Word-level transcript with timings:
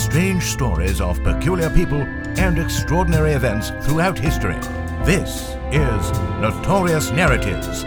strange 0.00 0.44
stories 0.44 0.98
of 0.98 1.22
peculiar 1.22 1.68
people 1.68 2.00
and 2.38 2.58
extraordinary 2.58 3.32
events 3.32 3.68
throughout 3.82 4.18
history. 4.18 4.56
This 5.04 5.56
is 5.72 6.10
Notorious 6.40 7.10
Narratives. 7.10 7.84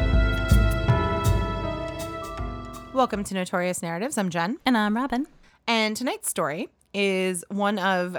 Welcome 2.93 3.23
to 3.23 3.34
Notorious 3.34 3.81
Narratives. 3.81 4.20
I'm 4.20 4.29
Jen. 4.29 4.59
And 4.63 4.77
I'm 4.77 4.95
Robin. 4.95 5.25
And 5.68 5.97
tonight's 5.97 6.29
story 6.29 6.70
is 6.93 7.43
one 7.49 7.79
of, 7.79 8.16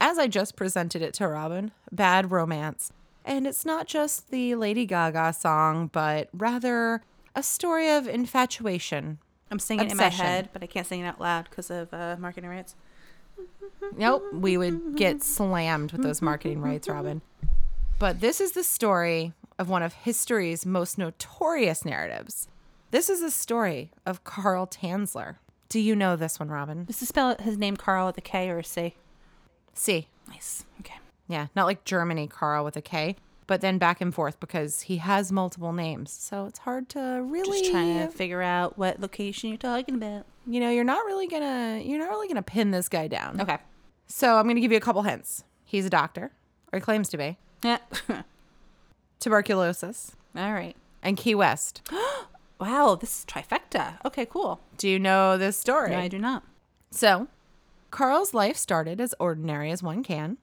as 0.00 0.18
I 0.18 0.26
just 0.26 0.56
presented 0.56 1.02
it 1.02 1.12
to 1.14 1.28
Robin, 1.28 1.70
bad 1.92 2.30
romance. 2.30 2.92
And 3.26 3.46
it's 3.46 3.66
not 3.66 3.86
just 3.86 4.30
the 4.30 4.54
Lady 4.54 4.86
Gaga 4.86 5.34
song, 5.34 5.90
but 5.92 6.30
rather 6.32 7.02
a 7.36 7.42
story 7.42 7.90
of 7.90 8.08
infatuation. 8.08 9.18
I'm 9.50 9.58
singing 9.58 9.86
it 9.86 9.92
in 9.92 9.98
my 9.98 10.08
head, 10.08 10.48
but 10.54 10.62
I 10.62 10.66
can't 10.66 10.86
sing 10.86 11.00
it 11.00 11.06
out 11.06 11.20
loud 11.20 11.48
because 11.50 11.70
of 11.70 11.92
uh, 11.92 12.16
marketing 12.18 12.48
rights. 12.48 12.74
Nope, 13.96 14.24
we 14.32 14.56
would 14.56 14.96
get 14.96 15.22
slammed 15.22 15.92
with 15.92 16.02
those 16.02 16.22
marketing 16.22 16.60
rights, 16.60 16.88
Robin. 16.88 17.22
But 17.98 18.20
this 18.20 18.40
is 18.40 18.52
the 18.52 18.64
story 18.64 19.32
of 19.58 19.68
one 19.68 19.82
of 19.82 19.92
history's 19.92 20.66
most 20.66 20.98
notorious 20.98 21.84
narratives. 21.84 22.48
This 22.90 23.08
is 23.08 23.20
the 23.20 23.30
story 23.30 23.90
of 24.06 24.24
Carl 24.24 24.66
Tanzler. 24.66 25.36
Do 25.68 25.80
you 25.80 25.96
know 25.96 26.16
this 26.16 26.38
one, 26.38 26.48
Robin? 26.48 26.84
Does 26.84 27.00
he 27.00 27.06
spell 27.06 27.36
his 27.36 27.58
name 27.58 27.76
Carl 27.76 28.06
with 28.06 28.18
a 28.18 28.20
K 28.20 28.48
or 28.50 28.58
a 28.58 28.64
C? 28.64 28.94
C. 29.74 30.08
Nice. 30.28 30.64
Okay. 30.80 30.94
Yeah, 31.28 31.46
not 31.56 31.66
like 31.66 31.84
Germany, 31.84 32.26
Carl 32.26 32.64
with 32.64 32.76
a 32.76 32.82
K, 32.82 33.16
but 33.46 33.60
then 33.60 33.78
back 33.78 34.00
and 34.00 34.14
forth 34.14 34.40
because 34.40 34.82
he 34.82 34.96
has 34.98 35.30
multiple 35.32 35.72
names. 35.72 36.10
So 36.12 36.46
it's 36.46 36.60
hard 36.60 36.88
to 36.90 37.22
really 37.24 37.60
Just 37.60 37.70
trying 37.70 37.98
to 38.06 38.08
figure 38.12 38.42
out 38.42 38.78
what 38.78 39.00
location 39.00 39.50
you're 39.50 39.58
talking 39.58 39.94
about. 39.94 40.26
you 40.46 40.60
know, 40.60 40.70
you're 40.70 40.84
not 40.84 41.04
really 41.04 41.26
gonna 41.26 41.80
you're 41.84 41.98
not 41.98 42.08
really 42.10 42.28
gonna 42.28 42.42
pin 42.42 42.70
this 42.70 42.88
guy 42.88 43.08
down. 43.08 43.40
Okay. 43.40 43.58
So 44.06 44.36
I'm 44.38 44.46
gonna 44.46 44.60
give 44.60 44.72
you 44.72 44.78
a 44.78 44.80
couple 44.82 45.02
hints. 45.02 45.44
He's 45.64 45.86
a 45.86 45.90
doctor, 45.90 46.30
or 46.72 46.78
he 46.78 46.80
claims 46.80 47.08
to 47.10 47.16
be. 47.16 47.38
Yeah. 47.62 47.78
Tuberculosis 49.20 50.16
All 50.36 50.52
right. 50.52 50.76
and 51.02 51.16
Key 51.16 51.34
West. 51.34 51.82
Wow, 52.60 52.94
this 52.94 53.18
is 53.18 53.24
trifecta. 53.26 53.98
Okay, 54.04 54.24
cool. 54.24 54.60
Do 54.78 54.88
you 54.88 54.98
know 55.00 55.36
this 55.36 55.58
story? 55.58 55.90
No, 55.90 55.98
I 55.98 56.06
do 56.08 56.20
not. 56.20 56.44
So, 56.92 57.26
Carl's 57.90 58.32
life 58.32 58.56
started 58.56 59.00
as 59.00 59.12
ordinary 59.18 59.72
as 59.72 59.82
one 59.82 60.04
can. 60.04 60.38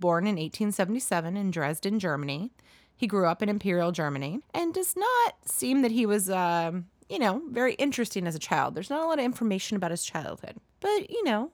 Born 0.00 0.24
in 0.24 0.36
1877 0.36 1.36
in 1.36 1.50
Dresden, 1.50 1.98
Germany, 1.98 2.52
he 2.96 3.06
grew 3.06 3.26
up 3.26 3.42
in 3.42 3.48
Imperial 3.48 3.92
Germany 3.92 4.40
and 4.52 4.74
does 4.74 4.94
not 4.96 5.34
seem 5.44 5.82
that 5.82 5.92
he 5.92 6.06
was, 6.06 6.28
um, 6.28 6.86
you 7.08 7.18
know, 7.18 7.42
very 7.50 7.74
interesting 7.74 8.26
as 8.26 8.34
a 8.34 8.40
child. 8.40 8.74
There's 8.74 8.90
not 8.90 9.02
a 9.02 9.06
lot 9.06 9.18
of 9.18 9.24
information 9.24 9.76
about 9.76 9.90
his 9.90 10.04
childhood. 10.04 10.56
But, 10.80 11.10
you 11.10 11.24
know, 11.24 11.52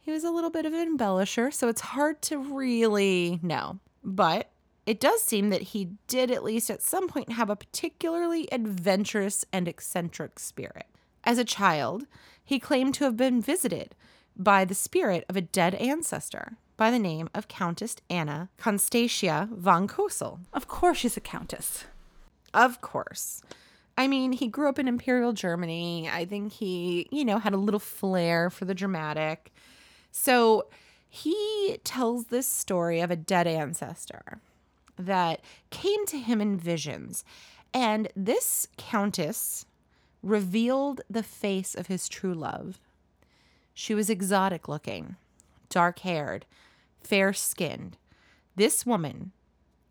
he 0.00 0.10
was 0.10 0.24
a 0.24 0.30
little 0.30 0.50
bit 0.50 0.66
of 0.66 0.72
an 0.72 0.98
embellisher, 0.98 1.52
so 1.52 1.68
it's 1.68 1.80
hard 1.80 2.22
to 2.22 2.38
really 2.38 3.38
know. 3.42 3.78
But 4.02 4.50
it 4.86 5.00
does 5.00 5.22
seem 5.22 5.50
that 5.50 5.62
he 5.62 5.90
did, 6.06 6.30
at 6.30 6.42
least 6.42 6.70
at 6.70 6.82
some 6.82 7.08
point, 7.08 7.32
have 7.32 7.50
a 7.50 7.56
particularly 7.56 8.48
adventurous 8.50 9.44
and 9.52 9.68
eccentric 9.68 10.38
spirit. 10.38 10.86
As 11.24 11.38
a 11.38 11.44
child, 11.44 12.06
he 12.42 12.58
claimed 12.58 12.94
to 12.94 13.04
have 13.04 13.16
been 13.16 13.42
visited 13.42 13.94
by 14.34 14.64
the 14.64 14.74
spirit 14.74 15.26
of 15.28 15.36
a 15.36 15.42
dead 15.42 15.74
ancestor 15.74 16.56
by 16.78 16.90
the 16.92 16.98
name 16.98 17.28
of 17.34 17.48
Countess 17.48 17.96
Anna 18.08 18.48
Constantia 18.56 19.48
von 19.52 19.86
Cosel. 19.88 20.38
Of 20.54 20.68
course, 20.68 20.98
she's 20.98 21.16
a 21.16 21.20
countess. 21.20 21.84
Of 22.54 22.80
course. 22.80 23.42
I 23.98 24.06
mean, 24.06 24.30
he 24.30 24.46
grew 24.46 24.68
up 24.68 24.78
in 24.78 24.86
Imperial 24.86 25.32
Germany. 25.32 26.08
I 26.08 26.24
think 26.24 26.52
he, 26.52 27.08
you 27.10 27.24
know, 27.24 27.38
had 27.38 27.52
a 27.52 27.58
little 27.58 27.80
flair 27.80 28.48
for 28.48 28.64
the 28.64 28.74
dramatic. 28.74 29.52
So 30.12 30.68
he 31.10 31.80
tells 31.82 32.26
this 32.26 32.46
story 32.46 33.00
of 33.00 33.10
a 33.10 33.16
dead 33.16 33.48
ancestor 33.48 34.40
that 34.96 35.40
came 35.70 36.06
to 36.06 36.18
him 36.18 36.40
in 36.40 36.56
visions. 36.56 37.24
And 37.74 38.08
this 38.14 38.68
countess 38.76 39.66
revealed 40.22 41.00
the 41.10 41.24
face 41.24 41.74
of 41.74 41.88
his 41.88 42.08
true 42.08 42.34
love. 42.34 42.78
She 43.74 43.96
was 43.96 44.08
exotic 44.08 44.68
looking, 44.68 45.16
dark 45.70 45.98
haired, 46.00 46.46
fair 47.02 47.32
skinned. 47.32 47.96
This 48.56 48.84
woman 48.84 49.32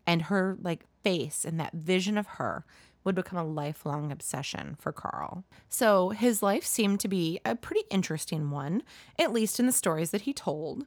and 0.06 0.22
her 0.22 0.56
like 0.60 0.84
face 1.02 1.44
and 1.44 1.58
that 1.60 1.74
vision 1.74 2.18
of 2.18 2.26
her 2.26 2.64
would 3.04 3.14
become 3.14 3.38
a 3.38 3.44
lifelong 3.44 4.12
obsession 4.12 4.76
for 4.78 4.92
Carl. 4.92 5.44
So 5.68 6.10
his 6.10 6.42
life 6.42 6.64
seemed 6.64 7.00
to 7.00 7.08
be 7.08 7.40
a 7.44 7.54
pretty 7.54 7.84
interesting 7.90 8.50
one, 8.50 8.82
at 9.18 9.32
least 9.32 9.58
in 9.58 9.66
the 9.66 9.72
stories 9.72 10.10
that 10.10 10.22
he 10.22 10.32
told, 10.32 10.86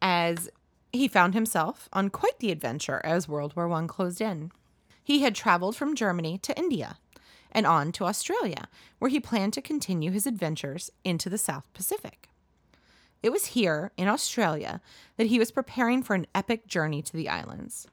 as 0.00 0.48
he 0.92 1.08
found 1.08 1.34
himself 1.34 1.88
on 1.92 2.10
quite 2.10 2.38
the 2.38 2.52
adventure 2.52 3.00
as 3.04 3.28
World 3.28 3.56
War 3.56 3.72
I 3.72 3.86
closed 3.86 4.20
in. 4.20 4.52
He 5.02 5.22
had 5.22 5.34
traveled 5.34 5.74
from 5.74 5.96
Germany 5.96 6.38
to 6.38 6.56
India 6.56 6.98
and 7.50 7.66
on 7.66 7.92
to 7.92 8.04
Australia, 8.04 8.68
where 8.98 9.10
he 9.10 9.20
planned 9.20 9.52
to 9.54 9.62
continue 9.62 10.10
his 10.10 10.26
adventures 10.26 10.90
into 11.04 11.28
the 11.28 11.38
South 11.38 11.72
Pacific. 11.72 12.28
It 13.24 13.32
was 13.32 13.46
here, 13.46 13.90
in 13.96 14.06
Australia, 14.06 14.82
that 15.16 15.28
he 15.28 15.38
was 15.38 15.50
preparing 15.50 16.02
for 16.02 16.12
an 16.12 16.26
epic 16.34 16.66
journey 16.66 17.00
to 17.00 17.12
the 17.16 17.30
islands. 17.30 17.86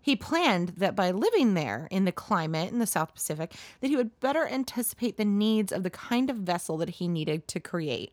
He 0.00 0.16
planned 0.16 0.70
that 0.70 0.96
by 0.96 1.12
living 1.12 1.54
there 1.54 1.86
in 1.88 2.04
the 2.04 2.10
climate 2.10 2.72
in 2.72 2.80
the 2.80 2.86
South 2.86 3.14
Pacific, 3.14 3.54
that 3.80 3.90
he 3.90 3.94
would 3.94 4.18
better 4.18 4.44
anticipate 4.44 5.18
the 5.18 5.24
needs 5.24 5.70
of 5.70 5.84
the 5.84 5.90
kind 5.90 6.28
of 6.30 6.38
vessel 6.38 6.76
that 6.78 6.90
he 6.90 7.06
needed 7.06 7.46
to 7.46 7.60
create 7.60 8.12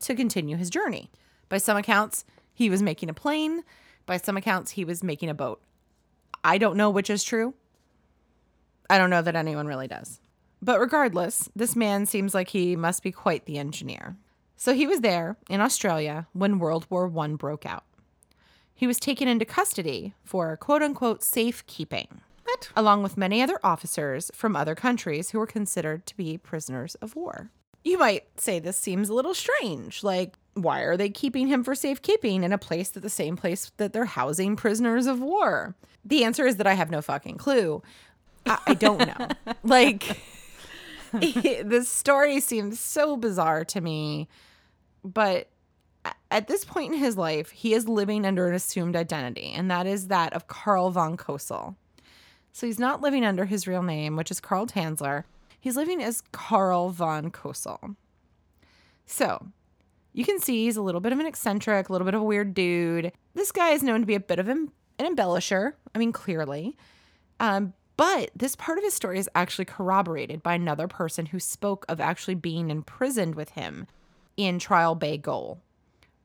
to 0.00 0.16
continue 0.16 0.56
his 0.56 0.70
journey. 0.70 1.08
By 1.48 1.58
some 1.58 1.76
accounts, 1.76 2.24
he 2.52 2.68
was 2.68 2.82
making 2.82 3.08
a 3.08 3.14
plane. 3.14 3.62
By 4.06 4.16
some 4.16 4.36
accounts, 4.36 4.72
he 4.72 4.84
was 4.84 5.04
making 5.04 5.30
a 5.30 5.34
boat. 5.34 5.62
I 6.42 6.58
don't 6.58 6.76
know 6.76 6.90
which 6.90 7.10
is 7.10 7.22
true. 7.22 7.54
I 8.90 8.98
don't 8.98 9.10
know 9.10 9.22
that 9.22 9.36
anyone 9.36 9.68
really 9.68 9.86
does. 9.86 10.18
But 10.60 10.80
regardless, 10.80 11.48
this 11.54 11.76
man 11.76 12.06
seems 12.06 12.34
like 12.34 12.48
he 12.48 12.74
must 12.74 13.04
be 13.04 13.12
quite 13.12 13.46
the 13.46 13.58
engineer. 13.58 14.16
So 14.56 14.74
he 14.74 14.86
was 14.86 15.00
there 15.00 15.36
in 15.48 15.60
Australia 15.60 16.26
when 16.32 16.58
World 16.58 16.86
War 16.90 17.12
I 17.18 17.28
broke 17.28 17.66
out. 17.66 17.84
He 18.74 18.86
was 18.86 18.98
taken 18.98 19.28
into 19.28 19.44
custody 19.44 20.14
for 20.24 20.56
quote 20.56 20.82
unquote 20.82 21.22
safekeeping, 21.22 22.20
What? 22.44 22.70
along 22.76 23.02
with 23.02 23.16
many 23.16 23.42
other 23.42 23.58
officers 23.62 24.30
from 24.34 24.54
other 24.56 24.74
countries 24.74 25.30
who 25.30 25.38
were 25.38 25.46
considered 25.46 26.06
to 26.06 26.16
be 26.16 26.36
prisoners 26.38 26.94
of 26.96 27.16
war. 27.16 27.50
You 27.84 27.98
might 27.98 28.24
say 28.40 28.58
this 28.58 28.76
seems 28.76 29.08
a 29.08 29.14
little 29.14 29.34
strange. 29.34 30.02
Like, 30.02 30.34
why 30.54 30.80
are 30.80 30.96
they 30.96 31.08
keeping 31.08 31.46
him 31.46 31.62
for 31.62 31.74
safekeeping 31.74 32.42
in 32.42 32.52
a 32.52 32.58
place 32.58 32.88
that 32.90 33.00
the 33.00 33.08
same 33.10 33.36
place 33.36 33.70
that 33.76 33.92
they're 33.92 34.06
housing 34.06 34.56
prisoners 34.56 35.06
of 35.06 35.20
war? 35.20 35.76
The 36.04 36.24
answer 36.24 36.46
is 36.46 36.56
that 36.56 36.66
I 36.66 36.74
have 36.74 36.90
no 36.90 37.00
fucking 37.00 37.36
clue. 37.36 37.82
I, 38.44 38.58
I 38.66 38.74
don't 38.74 39.06
know. 39.06 39.28
like, 39.62 40.18
the 41.12 41.84
story 41.84 42.40
seems 42.40 42.80
so 42.80 43.16
bizarre 43.16 43.64
to 43.66 43.80
me, 43.80 44.28
but 45.04 45.48
at 46.30 46.48
this 46.48 46.64
point 46.64 46.92
in 46.92 46.98
his 46.98 47.16
life, 47.16 47.50
he 47.50 47.74
is 47.74 47.88
living 47.88 48.24
under 48.24 48.48
an 48.48 48.54
assumed 48.54 48.96
identity, 48.96 49.52
and 49.54 49.70
that 49.70 49.86
is 49.86 50.08
that 50.08 50.32
of 50.32 50.48
Karl 50.48 50.90
von 50.90 51.16
Cosel. 51.16 51.76
So 52.52 52.66
he's 52.66 52.78
not 52.78 53.02
living 53.02 53.24
under 53.24 53.44
his 53.44 53.66
real 53.66 53.82
name, 53.82 54.16
which 54.16 54.30
is 54.30 54.40
Karl 54.40 54.66
Tanzler. 54.66 55.24
He's 55.60 55.76
living 55.76 56.02
as 56.02 56.22
Karl 56.32 56.90
von 56.90 57.30
Cosel. 57.30 57.96
So 59.04 59.46
you 60.12 60.24
can 60.24 60.40
see 60.40 60.64
he's 60.64 60.76
a 60.76 60.82
little 60.82 61.00
bit 61.00 61.12
of 61.12 61.18
an 61.18 61.26
eccentric, 61.26 61.88
a 61.88 61.92
little 61.92 62.06
bit 62.06 62.14
of 62.14 62.22
a 62.22 62.24
weird 62.24 62.54
dude. 62.54 63.12
This 63.34 63.52
guy 63.52 63.70
is 63.70 63.82
known 63.82 64.00
to 64.00 64.06
be 64.06 64.14
a 64.14 64.20
bit 64.20 64.38
of 64.38 64.48
an 64.48 64.72
embellisher. 64.98 65.74
I 65.94 65.98
mean, 65.98 66.12
clearly. 66.12 66.76
Um, 67.38 67.74
but 67.96 68.30
this 68.34 68.56
part 68.56 68.78
of 68.78 68.84
his 68.84 68.94
story 68.94 69.18
is 69.18 69.30
actually 69.34 69.64
corroborated 69.64 70.42
by 70.42 70.54
another 70.54 70.88
person 70.88 71.26
who 71.26 71.40
spoke 71.40 71.84
of 71.88 72.00
actually 72.00 72.34
being 72.34 72.70
imprisoned 72.70 73.34
with 73.34 73.50
him 73.50 73.86
in 74.36 74.58
Trial 74.58 74.94
Bay 74.94 75.16
Goal, 75.16 75.60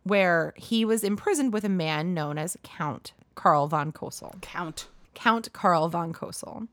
where 0.04 0.54
he 0.58 0.84
was 0.84 1.04
imprisoned 1.04 1.54
with 1.54 1.64
a 1.64 1.70
man 1.70 2.14
known 2.14 2.38
as 2.38 2.58
Count 2.64 3.14
Karl 3.36 3.68
von 3.68 3.92
Cosel. 3.92 4.36
Count. 4.42 4.88
Count 5.14 5.52
Karl 5.54 5.88
von 5.90 6.14
Cosel. 6.14 6.68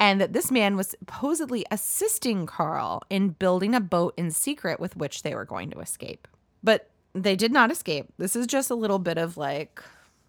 And 0.00 0.20
that 0.20 0.32
this 0.32 0.52
man 0.52 0.76
was 0.76 0.90
supposedly 0.90 1.66
assisting 1.72 2.46
Karl 2.46 3.02
in 3.10 3.30
building 3.30 3.74
a 3.74 3.80
boat 3.80 4.14
in 4.16 4.30
secret 4.30 4.78
with 4.78 4.96
which 4.96 5.24
they 5.24 5.34
were 5.34 5.44
going 5.44 5.70
to 5.70 5.80
escape. 5.80 6.28
But 6.62 6.88
they 7.14 7.34
did 7.34 7.52
not 7.52 7.72
escape. 7.72 8.06
This 8.16 8.36
is 8.36 8.46
just 8.46 8.70
a 8.70 8.76
little 8.76 9.00
bit 9.00 9.18
of 9.18 9.36
like 9.36 9.82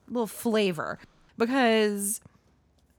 a 0.07 0.11
little 0.11 0.25
flavor 0.25 0.97
because 1.37 2.19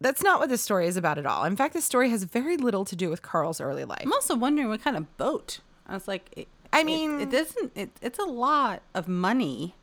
that's 0.00 0.22
not 0.22 0.40
what 0.40 0.48
this 0.48 0.62
story 0.62 0.86
is 0.86 0.96
about 0.96 1.18
at 1.18 1.26
all. 1.26 1.44
In 1.44 1.56
fact, 1.56 1.74
this 1.74 1.84
story 1.84 2.10
has 2.10 2.24
very 2.24 2.56
little 2.56 2.84
to 2.84 2.96
do 2.96 3.10
with 3.10 3.22
Carl's 3.22 3.60
early 3.60 3.84
life. 3.84 4.02
I'm 4.02 4.12
also 4.12 4.36
wondering 4.36 4.68
what 4.68 4.82
kind 4.82 4.96
of 4.96 5.16
boat. 5.16 5.60
I 5.86 5.94
was 5.94 6.08
like, 6.08 6.30
it, 6.36 6.48
I 6.72 6.84
mean- 6.84 7.20
it, 7.20 7.30
doesn't. 7.30 7.72
It, 7.74 7.90
it's 8.00 8.18
a 8.18 8.24
lot 8.24 8.82
of 8.94 9.08
money 9.08 9.74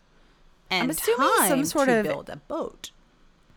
and 0.69 0.83
I'm 0.83 0.89
assuming 0.89 1.27
time 1.37 1.49
some 1.49 1.65
sort 1.65 1.87
to 1.87 1.99
of- 1.99 2.05
build 2.05 2.29
a 2.29 2.37
boat. 2.37 2.91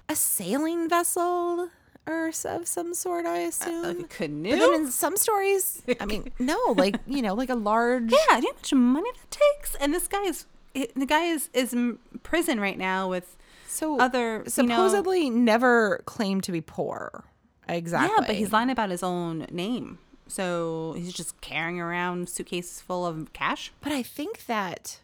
A 0.08 0.16
sailing 0.16 0.88
vessel 0.88 1.70
or 2.06 2.32
of 2.44 2.66
some 2.66 2.94
sort, 2.94 3.26
I 3.26 3.42
uh, 3.42 3.44
uh, 3.44 3.48
assume. 3.48 3.82
Like 3.82 4.00
a 4.00 4.04
canoe. 4.04 4.50
But 4.50 4.58
then 4.58 4.74
in 4.74 4.90
some 4.90 5.16
stories, 5.16 5.82
I 6.00 6.06
mean, 6.06 6.32
no, 6.38 6.58
like, 6.76 6.96
you 7.06 7.22
know, 7.22 7.34
like 7.34 7.50
a 7.50 7.54
large 7.54 8.10
yeah, 8.10 8.40
do 8.40 8.46
you 8.46 8.48
know 8.48 8.48
how 8.50 8.52
much 8.52 8.72
money 8.74 9.10
that 9.12 9.30
takes? 9.30 9.74
And 9.76 9.94
this 9.94 10.08
guy 10.08 10.22
is 10.24 10.46
the 10.74 11.06
guy 11.06 11.24
is 11.24 11.50
is 11.52 11.72
in 11.72 11.98
prison 12.22 12.60
right 12.60 12.78
now 12.78 13.08
with 13.08 13.36
So 13.72 13.98
other 14.00 14.32
you 14.38 14.38
know- 14.38 14.74
supposedly 14.74 15.30
never 15.30 16.02
claimed 16.06 16.42
to 16.44 16.52
be 16.52 16.60
poor. 16.60 17.24
Exactly. 17.68 18.12
Yeah, 18.18 18.26
but 18.26 18.34
he's 18.34 18.52
lying 18.52 18.68
about 18.70 18.90
his 18.90 19.02
own 19.02 19.46
name. 19.50 19.98
So 20.26 20.94
he's 20.96 21.12
just 21.12 21.40
carrying 21.40 21.80
around 21.80 22.28
suitcases 22.28 22.80
full 22.80 23.06
of 23.06 23.32
cash. 23.32 23.72
But 23.80 23.92
I 23.92 24.02
think 24.02 24.46
that 24.46 24.98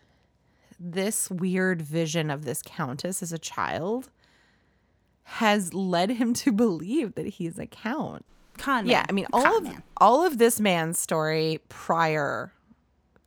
this 0.79 1.31
weird 1.31 1.81
vision 1.81 2.29
of 2.31 2.45
this 2.45 2.63
countess 2.63 3.23
as 3.23 3.33
a 3.33 3.39
child 3.39 4.11
has 5.23 5.73
led 5.75 6.11
him 6.11 6.35
to 6.35 6.53
believe 6.53 7.15
that 7.15 7.27
he's 7.27 7.59
a 7.59 7.67
count. 7.67 8.25
Con 8.59 8.87
Yeah, 8.87 8.99
man. 8.99 9.07
I 9.09 9.13
mean 9.13 9.27
Con 9.33 9.47
all 9.47 9.59
of 9.59 9.65
man. 9.65 9.83
all 9.99 10.25
of 10.27 10.39
this 10.39 10.61
man's 10.61 10.99
story 10.99 11.61
prior 11.69 12.53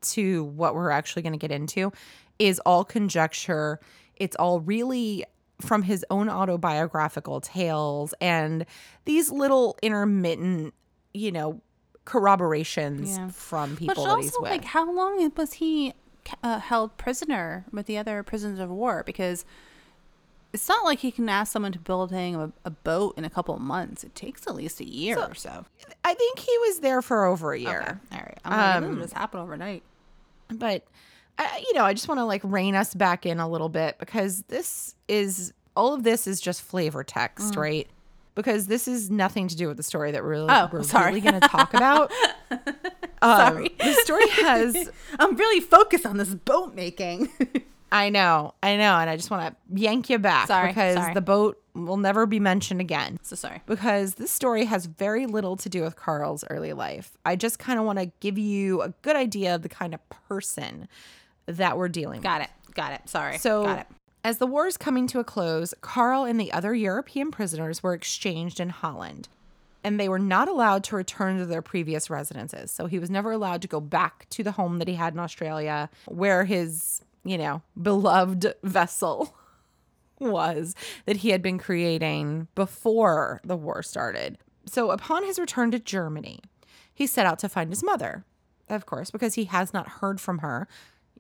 to 0.02 0.44
what 0.46 0.76
we're 0.76 0.92
actually 0.92 1.22
going 1.22 1.34
to 1.34 1.40
get 1.40 1.52
into 1.52 1.92
is 2.40 2.60
all 2.66 2.84
conjecture. 2.86 3.80
It's 4.20 4.36
all 4.36 4.60
really 4.60 5.26
from 5.62 5.84
his 5.84 6.06
own 6.10 6.30
autobiographical 6.30 7.42
tales 7.42 8.14
and 8.22 8.66
these 9.06 9.32
little 9.32 9.78
intermittent, 9.82 10.74
you 11.14 11.32
know, 11.32 11.62
corroborations 12.06 13.18
Yeah. 13.18 13.30
from 13.30 13.72
But 13.72 13.80
people 13.80 14.16
he's 14.18 14.34
also, 14.34 14.42
like, 14.42 14.66
how 14.66 14.90
long 14.92 15.32
was 15.36 15.54
he 15.54 15.94
uh, 16.44 16.60
held 16.60 16.98
prisoner 16.98 17.66
with 17.72 17.86
the 17.88 17.98
other 17.98 18.24
prisoners 18.24 18.60
of 18.60 18.70
war? 18.70 19.04
Because 19.06 19.46
it's 20.54 20.68
not 20.68 20.84
like 20.84 21.00
he 21.00 21.12
can 21.12 21.30
ask 21.30 21.52
someone 21.52 21.72
to 21.74 21.80
build 21.80 22.12
him 22.12 22.40
a, 22.40 22.52
a 22.66 22.70
boat 22.72 23.14
in 23.18 23.26
a 23.26 23.30
couple 23.30 23.54
of 23.54 23.62
months. 23.62 24.04
It 24.04 24.16
takes 24.16 24.48
at 24.48 24.56
least 24.56 24.80
a 24.80 24.86
year 24.88 25.16
So- 25.16 25.26
or 25.28 25.36
so. 25.36 25.66
I 26.04 26.14
think 26.14 26.40
he 26.40 26.58
was 26.60 26.80
there 26.80 27.02
for 27.02 27.26
over 27.26 27.52
a 27.54 27.60
year. 27.60 27.82
Okay. 27.82 27.98
All 28.14 28.18
right. 28.20 28.40
I'm 28.46 28.52
like, 28.58 28.76
Um, 28.76 28.84
doesn't 28.84 29.02
just 29.04 29.14
happen 29.14 29.40
overnight. 29.42 29.84
but 30.50 30.84
I, 31.40 31.64
you 31.68 31.74
know 31.74 31.84
i 31.86 31.94
just 31.94 32.08
want 32.08 32.20
to 32.20 32.26
like 32.26 32.42
rein 32.44 32.76
us 32.76 32.94
back 32.94 33.26
in 33.26 33.40
a 33.40 33.48
little 33.50 33.70
bit 33.70 33.98
because 34.00 34.44
this 34.50 34.94
is 35.08 35.54
all 35.76 35.94
of 35.94 36.04
this 36.04 36.28
is 36.28 36.40
just 36.42 36.62
flavor 36.62 37.04
text 37.04 37.56
right 37.56 37.88
because 38.36 38.68
this 38.68 38.88
is 38.88 39.10
nothing 39.10 39.48
to 39.48 39.56
do 39.56 39.68
with 39.68 39.76
the 39.78 39.84
story 39.84 40.12
that 40.12 40.24
we're 40.24 40.30
really, 40.30 40.48
Oh, 40.50 40.70
we're 40.72 40.84
sorry. 40.84 41.08
really 41.08 41.20
going 41.22 41.42
to 41.42 41.48
talk 41.48 41.74
about 41.74 42.12
um, 43.22 43.38
Sorry. 43.38 43.76
the 43.80 43.94
story 44.04 44.30
has 44.30 44.92
I'm 45.20 45.36
really 45.36 45.60
focused 45.60 46.06
on 46.06 46.18
this 46.18 46.34
boat 46.34 46.74
making. 46.76 47.30
i 47.92 48.08
know 48.10 48.54
i 48.62 48.78
know 48.78 48.98
and 49.00 49.10
i 49.10 49.16
just 49.16 49.32
want 49.32 49.48
to 49.48 49.82
yank 49.82 50.12
you 50.12 50.20
back 50.20 50.46
Sorry, 50.48 50.68
because 50.68 50.96
sorry. 50.96 51.14
the 51.16 51.22
boat 51.22 51.60
will 51.74 51.98
never 51.98 52.28
be 52.28 52.40
mentioned 52.40 52.80
again 52.82 53.18
so 53.24 53.36
sorry. 53.36 53.62
because 53.66 54.14
this 54.16 54.30
story 54.32 54.66
has 54.66 54.86
very 54.86 55.26
little 55.26 55.56
to 55.58 55.70
do 55.70 55.82
with 55.82 55.96
Carl's 55.96 56.44
early 56.50 56.74
life. 56.74 57.18
I 57.26 57.36
just 57.38 57.58
kind 57.58 57.80
of 57.80 57.86
want 57.86 57.98
to 58.00 58.12
give 58.20 58.38
you 58.38 58.82
a 58.82 58.90
good 59.02 59.16
idea 59.16 59.56
of 59.56 59.62
the 59.62 59.70
kind 59.70 59.94
of 59.94 60.02
person 60.10 60.88
that 61.58 61.78
we're 61.78 61.90
dealing 61.90 62.18
with. 62.18 62.24
Got 62.24 62.42
it. 62.42 62.50
Got 62.74 62.94
it. 62.94 63.10
Sorry. 63.10 63.38
So, 63.38 63.64
got 63.64 63.80
it. 63.80 63.88
as 64.24 64.38
the 64.38 64.48
war 64.48 64.68
is 64.68 64.78
coming 64.78 65.08
to 65.08 65.20
a 65.20 65.24
close, 65.24 65.74
Carl 65.82 66.24
and 66.24 66.40
the 66.40 66.52
other 66.52 66.74
European 66.74 67.32
prisoners 67.32 67.84
were 67.84 67.94
exchanged 67.94 68.60
in 68.60 68.70
Holland, 68.70 69.28
and 69.84 70.00
they 70.00 70.08
were 70.10 70.20
not 70.20 70.48
allowed 70.48 70.84
to 70.86 70.96
return 70.96 71.38
to 71.40 71.46
their 71.46 71.62
previous 71.62 72.10
residences. 72.10 72.72
So, 72.72 72.86
he 72.86 73.00
was 73.00 73.10
never 73.10 73.32
allowed 73.32 73.62
to 73.64 73.68
go 73.68 73.80
back 73.80 74.28
to 74.32 74.44
the 74.44 74.54
home 74.54 74.78
that 74.80 74.88
he 74.88 74.96
had 74.96 75.14
in 75.14 75.20
Australia, 75.20 75.90
where 76.08 76.46
his, 76.46 77.02
you 77.24 77.38
know, 77.38 77.62
beloved 77.82 78.54
vessel 78.64 79.36
was 80.20 80.76
that 81.06 81.18
he 81.18 81.30
had 81.30 81.42
been 81.42 81.58
creating 81.58 82.48
before 82.56 83.42
the 83.44 83.56
war 83.56 83.82
started. 83.82 84.38
So, 84.66 84.92
upon 84.92 85.24
his 85.24 85.40
return 85.40 85.72
to 85.72 85.80
Germany, 85.80 86.42
he 86.94 87.08
set 87.08 87.26
out 87.26 87.40
to 87.40 87.50
find 87.50 87.70
his 87.72 87.84
mother, 87.84 88.26
of 88.68 88.86
course, 88.86 89.10
because 89.10 89.34
he 89.34 89.46
has 89.46 89.74
not 89.74 89.88
heard 89.88 90.22
from 90.22 90.40
her. 90.40 90.68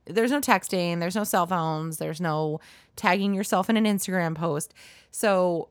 There's 0.09 0.31
no 0.31 0.41
texting, 0.41 0.99
there's 0.99 1.15
no 1.15 1.23
cell 1.23 1.47
phones, 1.47 1.97
there's 1.97 2.21
no 2.21 2.59
tagging 2.95 3.33
yourself 3.33 3.69
in 3.69 3.77
an 3.77 3.85
Instagram 3.85 4.35
post. 4.35 4.73
So, 5.11 5.69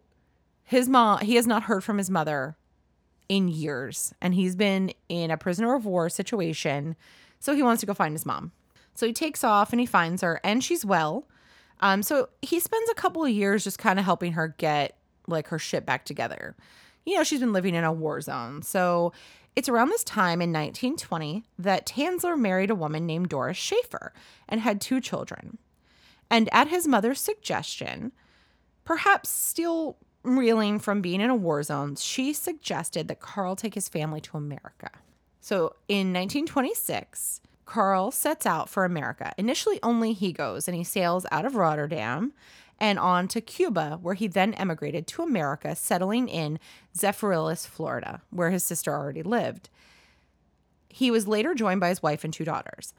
his 0.64 0.88
mom, 0.88 1.20
he 1.20 1.37
has 1.37 1.46
not 1.46 1.64
heard 1.64 1.82
from 1.82 1.99
his 1.99 2.11
mother 2.11 2.56
in 3.29 3.49
years, 3.49 4.12
and 4.20 4.35
he's 4.35 4.56
been 4.56 4.93
in 5.08 5.31
a 5.31 5.37
prisoner 5.37 5.75
of 5.75 5.87
war 5.87 6.08
situation. 6.08 6.96
So, 7.40 7.55
he 7.55 7.62
wants 7.62 7.81
to 7.81 7.87
go 7.87 7.94
find 7.94 8.14
his 8.14 8.26
mom. 8.26 8.52
So, 8.94 9.06
he 9.06 9.12
takes 9.12 9.44
off 9.44 9.73
and 9.73 9.81
he 9.81 9.87
finds 9.87 10.23
her, 10.23 10.40
and 10.44 10.62
she's 10.62 10.85
well. 10.85 11.26
Um, 11.81 12.02
so 12.02 12.29
he 12.43 12.61
spends 12.61 12.90
a 12.90 12.94
couple 12.94 13.25
of 13.25 13.31
years 13.31 13.64
just 13.64 13.79
kind 13.79 13.99
of 13.99 14.05
helping 14.05 14.32
her 14.32 14.55
get 14.58 14.96
like 15.26 15.49
her 15.49 15.58
shit 15.58 15.87
back 15.87 16.05
together. 16.05 16.56
You 17.05 17.17
know, 17.17 17.25
she's 17.25 17.40
been 17.40 17.52
living 17.52 17.75
in 17.75 17.85
a 17.85 17.93
war 17.93 18.20
zone. 18.20 18.62
So 18.62 19.12
it's 19.58 19.69
around 19.69 19.88
this 19.88 20.05
time 20.05 20.40
in 20.40 20.52
1920 20.52 21.43
that 21.58 21.84
Tanzler 21.84 22.38
married 22.38 22.70
a 22.70 22.76
woman 22.76 23.06
named 23.06 23.28
Doris 23.28 23.56
Schaefer 23.56 24.12
and 24.49 24.60
had 24.60 24.81
two 24.81 25.00
children. 25.00 25.58
And 26.31 26.49
at 26.52 26.69
his 26.69 26.87
mother's 26.87 27.20
suggestion, 27.20 28.12
perhaps 28.84 29.31
still 29.31 29.96
reeling 30.22 30.78
from 30.78 31.00
being 31.00 31.20
in 31.20 31.28
a 31.28 31.34
war 31.34 31.60
zone, 31.64 31.96
she 31.96 32.32
suggested 32.32 33.08
that 33.08 33.19
Carl 33.19 33.56
take 33.56 33.75
his 33.75 33.88
family 33.88 34.20
to 34.20 34.37
America. 34.37 34.93
So 35.40 35.75
in 35.88 36.12
1926, 36.12 37.40
Carl 37.64 38.12
sets 38.12 38.46
out 38.46 38.69
for 38.69 38.84
America. 38.84 39.32
Initially, 39.37 39.81
only 39.82 40.12
he 40.12 40.32
goes 40.32 40.69
and 40.69 40.76
he 40.76 40.84
sails 40.84 41.26
out 41.32 41.44
of 41.44 41.56
Rotterdam 41.56 42.32
and 42.78 42.98
on 42.98 43.28
to 43.28 43.40
Cuba, 43.40 43.98
where 44.00 44.14
he 44.14 44.26
then 44.26 44.54
emigrated 44.54 45.06
to 45.08 45.22
America, 45.22 45.75
settling 45.75 46.28
in 46.28 46.58
Zephyrhills, 46.96 47.66
Florida, 47.66 48.22
where 48.30 48.50
his 48.50 48.64
sister 48.64 48.92
already 48.92 49.22
lived. 49.22 49.69
He 50.88 51.10
was 51.10 51.28
later 51.28 51.54
joined 51.54 51.80
by 51.80 51.88
his 51.88 52.02
wife 52.02 52.25
and 52.25 52.32
two 52.32 52.44
daughters. 52.44 52.94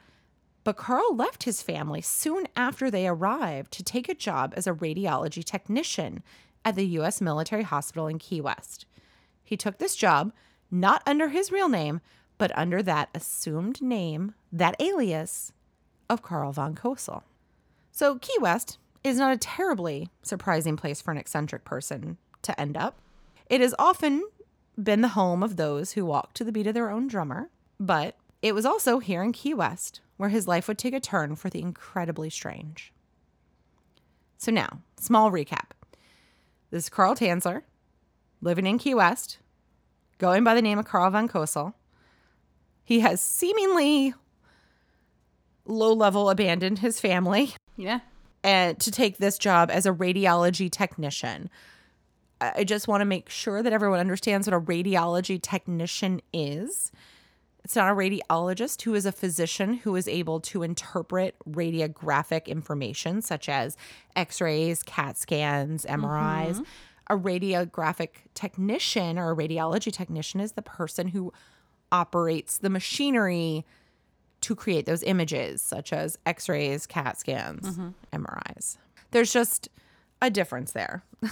But 0.64 0.78
Carl 0.78 1.16
left 1.16 1.44
his 1.44 1.62
family 1.62 2.02
soon 2.02 2.48
after 2.56 2.92
they 2.92 3.08
arrived 3.08 3.72
to 3.74 3.84
take 3.84 4.10
a 4.10 4.14
job 4.14 4.54
as 4.56 4.68
a 4.68 4.74
radiology 4.74 5.44
technician 5.44 6.22
at 6.66 6.76
the 6.76 6.86
U.S. 6.88 7.22
military 7.22 7.64
hospital 7.64 8.08
in 8.08 8.20
Key 8.20 8.42
West. 8.42 8.86
He 9.44 9.58
took 9.58 9.78
this 9.78 9.96
job 9.96 10.34
not 10.70 11.02
under 11.06 11.30
his 11.30 11.52
real 11.52 11.70
name, 11.70 12.02
but 12.38 12.56
under 12.58 12.84
that 12.84 13.10
assumed 13.16 13.82
name, 13.82 14.36
that 14.52 14.76
alias 14.80 15.54
of 16.10 16.22
Carl 16.22 16.52
von 16.52 16.76
Cosel. 16.76 17.24
So, 17.92 18.18
Key 18.20 18.38
West 18.40 18.78
is 19.04 19.18
not 19.18 19.34
a 19.34 19.38
terribly 19.38 20.10
surprising 20.22 20.78
place 20.78 21.02
for 21.02 21.12
an 21.12 21.18
eccentric 21.18 21.64
person 21.64 22.18
to 22.42 22.60
end 22.60 22.78
up. 22.78 23.00
It 23.50 23.62
has 23.62 23.76
often 23.80 24.24
been 24.82 25.02
the 25.02 25.10
home 25.10 25.44
of 25.44 25.56
those 25.56 25.94
who 25.94 26.06
walk 26.06 26.34
to 26.34 26.44
the 26.44 26.52
beat 26.52 26.68
of 26.68 26.74
their 26.74 26.90
own 26.90 27.08
drummer, 27.08 27.50
but 27.80 28.16
it 28.42 28.56
was 28.56 28.66
also 28.66 29.00
here 29.00 29.24
in 29.24 29.32
Key 29.32 29.54
West 29.54 30.02
where 30.18 30.30
his 30.30 30.48
life 30.48 30.68
would 30.68 30.78
take 30.78 30.94
a 30.94 31.00
turn 31.00 31.36
for 31.36 31.50
the 31.50 31.62
incredibly 31.62 32.30
strange. 32.30 32.92
So, 34.38 34.52
now, 34.52 34.80
small 34.98 35.32
recap. 35.32 35.72
This 36.72 36.84
is 36.86 36.90
Carl 36.90 37.16
Tanzler, 37.16 37.64
living 38.42 38.68
in 38.68 38.78
Key 38.78 38.96
West, 38.96 39.40
going 40.18 40.44
by 40.44 40.56
the 40.56 40.62
name 40.62 40.78
of 40.78 40.86
Carl 40.86 41.10
von 41.10 41.28
Cosel. 41.28 41.74
He 42.84 43.00
has 43.00 43.22
seemingly 43.22 44.14
low 45.66 45.94
level 45.94 46.30
abandoned 46.30 46.80
his 46.80 47.00
family 47.00 47.54
Yeah. 47.80 48.02
And 48.44 48.80
to 48.80 48.92
take 48.92 49.18
this 49.18 49.38
job 49.38 49.70
as 49.72 49.86
a 49.86 49.92
radiology 49.92 50.72
technician. 50.72 51.50
I 52.42 52.64
just 52.64 52.88
want 52.88 53.02
to 53.02 53.06
make 53.06 53.30
sure 53.30 53.62
that 53.62 53.74
everyone 53.74 54.00
understands 54.00 54.48
what 54.48 54.54
a 54.54 54.62
radiology 54.62 55.42
technician 55.42 56.22
is. 56.32 56.92
It's 57.66 57.76
not 57.76 57.92
a 57.92 57.96
radiologist 57.96 58.82
who 58.84 58.96
is 58.96 59.06
a 59.06 59.12
physician 59.12 59.74
who 59.74 59.96
is 59.96 60.08
able 60.08 60.40
to 60.42 60.64
interpret 60.64 61.36
radiographic 61.48 62.46
information 62.46 63.22
such 63.22 63.50
as 63.50 63.76
x 64.16 64.40
rays, 64.40 64.84
CAT 64.84 65.18
scans, 65.18 65.86
MRIs. 65.86 66.56
Mm-hmm. 66.56 66.64
A 67.12 67.18
radiographic 67.18 68.10
technician 68.36 69.18
or 69.18 69.32
a 69.32 69.36
radiology 69.36 69.92
technician 69.92 70.40
is 70.40 70.54
the 70.54 70.62
person 70.62 71.08
who 71.08 71.34
operates 71.92 72.60
the 72.60 72.70
machinery 72.70 73.66
to 74.42 74.56
create 74.56 74.86
those 74.86 75.04
images, 75.04 75.62
such 75.62 75.92
as 75.94 76.18
x 76.26 76.48
rays, 76.50 76.86
CAT 76.88 77.20
scans, 77.20 77.68
mm-hmm. 77.78 77.90
MRIs. 78.24 78.78
There's 79.12 79.32
just 79.34 79.70
a 80.22 80.30
difference 80.30 80.72
there. 80.72 81.04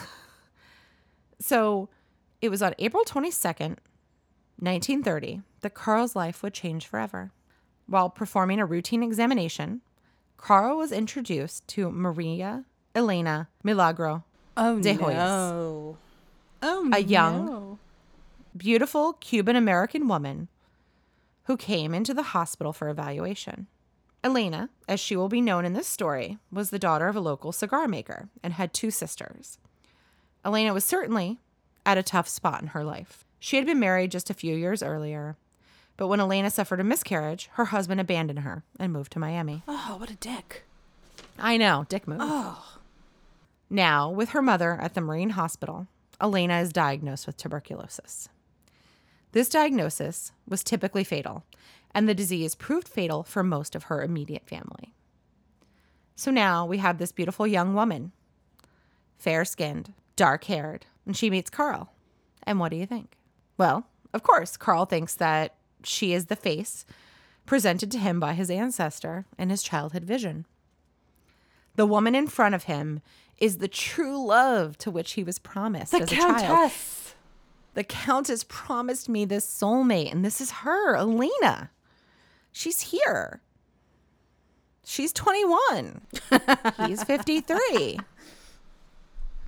so 1.40 1.90
it 2.42 2.50
was 2.50 2.62
on 2.62 2.74
April 2.80 3.04
22nd, 3.06 3.78
1930, 4.60 5.42
that 5.62 5.74
Carl's 5.74 6.16
life 6.16 6.42
would 6.44 6.54
change 6.54 6.88
forever. 6.88 7.32
While 7.88 8.10
performing 8.10 8.60
a 8.60 8.66
routine 8.66 9.04
examination, 9.04 9.82
Carl 10.38 10.78
was 10.78 10.92
introduced 10.92 11.68
to 11.70 11.90
Maria 11.90 12.66
Elena 12.94 13.48
Milagro, 13.64 14.24
Oh 14.56 14.80
De 14.82 14.96
Hoyos. 14.96 15.14
no. 15.16 15.98
Oh 16.62 16.90
A 16.92 17.00
young- 17.00 17.46
no. 17.46 17.80
beautiful 18.56 19.14
Cuban 19.14 19.56
American 19.56 20.08
woman 20.08 20.48
who 21.48 21.58
came 21.58 21.94
into 21.94 22.14
the 22.14 22.24
hospital 22.24 22.74
for 22.74 22.90
evaluation. 22.90 23.68
Elena, 24.24 24.70
as 24.88 25.00
she 25.00 25.16
will 25.16 25.30
be 25.30 25.40
known 25.40 25.64
in 25.64 25.74
this 25.74 25.88
story, 25.88 26.38
was 26.52 26.70
the 26.70 26.80
daughter 26.80 27.08
of 27.08 27.16
a 27.16 27.22
local 27.22 27.54
cigar 27.54 27.88
maker 27.88 28.28
and 28.44 28.54
had 28.54 28.74
two 28.74 28.92
sisters. 28.92 29.58
Elena 30.44 30.74
was 30.74 30.84
certainly 30.84 31.40
at 31.86 31.98
a 31.98 32.04
tough 32.04 32.28
spot 32.28 32.62
in 32.62 32.68
her 32.70 32.84
life. 32.84 33.24
She 33.40 33.56
had 33.56 33.66
been 33.66 33.80
married 33.80 34.12
just 34.12 34.30
a 34.30 34.34
few 34.34 34.56
years 34.56 34.84
earlier, 34.84 35.38
but 35.96 36.08
when 36.08 36.20
Elena 36.20 36.50
suffered 36.50 36.82
a 36.82 36.84
miscarriage, 36.84 37.50
her 37.54 37.66
husband 37.66 38.02
abandoned 38.02 38.40
her 38.40 38.64
and 38.78 38.92
moved 38.92 39.14
to 39.14 39.20
Miami. 39.20 39.64
Oh, 39.68 39.96
what 39.98 40.12
a 40.12 40.16
dick. 40.16 40.64
I 41.40 41.56
know, 41.56 41.86
dick 41.88 42.08
move. 42.08 42.20
Oh. 42.22 42.78
Now, 43.70 44.10
with 44.10 44.30
her 44.30 44.42
mother 44.42 44.78
at 44.82 44.96
the 44.96 45.02
Marine 45.02 45.32
Hospital, 45.32 45.88
Elena 46.20 46.60
is 46.60 46.74
diagnosed 46.74 47.26
with 47.26 47.38
tuberculosis. 47.38 48.28
This 49.32 49.50
diagnosis 49.50 50.32
was 50.48 50.64
typically 50.64 51.04
fatal, 51.04 51.44
and 51.94 52.08
the 52.08 52.16
disease 52.16 52.56
proved 52.56 52.88
fatal 52.88 53.24
for 53.24 53.44
most 53.44 53.76
of 53.76 53.84
her 53.84 54.02
immediate 54.02 54.48
family. 54.48 54.94
So 56.16 56.32
now 56.32 56.66
we 56.66 56.78
have 56.78 56.98
this 56.98 57.12
beautiful 57.12 57.46
young 57.46 57.74
woman, 57.74 58.12
fair 59.18 59.46
skinned, 59.46 59.94
dark 60.16 60.46
haired, 60.46 60.86
and 61.06 61.16
she 61.16 61.30
meets 61.30 61.50
Carl. 61.50 61.94
And 62.44 62.60
what 62.60 62.70
do 62.70 62.78
you 62.78 62.86
think? 62.86 63.18
Well, 63.58 63.88
of 64.14 64.24
course, 64.24 64.58
Carl 64.58 64.86
thinks 64.86 65.14
that 65.16 65.56
she 65.84 66.14
is 66.14 66.26
the 66.26 66.36
face 66.36 66.86
presented 67.46 67.92
to 67.92 68.00
him 68.00 68.20
by 68.20 68.34
his 68.34 68.50
ancestor 68.50 69.26
in 69.38 69.50
his 69.50 69.64
childhood 69.64 70.04
vision. 70.04 70.46
The 71.76 71.86
woman 71.86 72.16
in 72.16 72.28
front 72.28 72.56
of 72.56 72.64
him 72.64 73.02
is 73.38 73.58
the 73.58 73.68
true 73.68 74.26
love 74.26 74.78
to 74.80 74.90
which 74.90 75.14
he 75.14 75.24
was 75.24 75.38
promised 75.38 75.94
as 75.94 76.12
a 76.12 76.16
child. 76.16 76.72
The 77.78 77.84
Countess 77.84 78.44
promised 78.44 79.08
me 79.08 79.24
this 79.24 79.46
soulmate, 79.46 80.12
and 80.12 80.26
this 80.26 80.42
is 80.42 80.50
her, 80.50 80.96
Elena. 80.96 81.70
She's 82.52 82.82
here. 82.82 83.44
She's 84.84 85.14
21. 85.14 86.02
He's 86.88 87.04
53. 87.04 88.00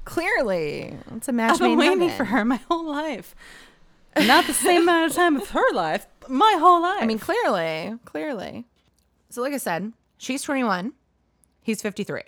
Clearly, 0.05 0.95
it's 1.15 1.27
a 1.27 1.31
match 1.31 1.53
I've 1.53 1.59
been 1.61 1.69
made 1.71 1.89
waiting 1.89 2.09
heaven. 2.09 2.17
for 2.17 2.25
her 2.25 2.45
my 2.45 2.57
whole 2.69 2.85
life. 2.85 3.33
Not 4.15 4.45
the 4.45 4.53
same 4.53 4.83
amount 4.83 5.09
of 5.09 5.15
time 5.15 5.35
of 5.35 5.49
her 5.49 5.73
life, 5.73 6.05
but 6.19 6.29
my 6.29 6.55
whole 6.59 6.83
life. 6.83 7.01
I 7.01 7.07
mean, 7.07 7.17
clearly, 7.17 7.95
clearly. 8.05 8.67
So, 9.31 9.41
like 9.41 9.53
I 9.53 9.57
said, 9.57 9.91
she's 10.19 10.43
21, 10.43 10.93
he's 11.63 11.81
53, 11.81 12.21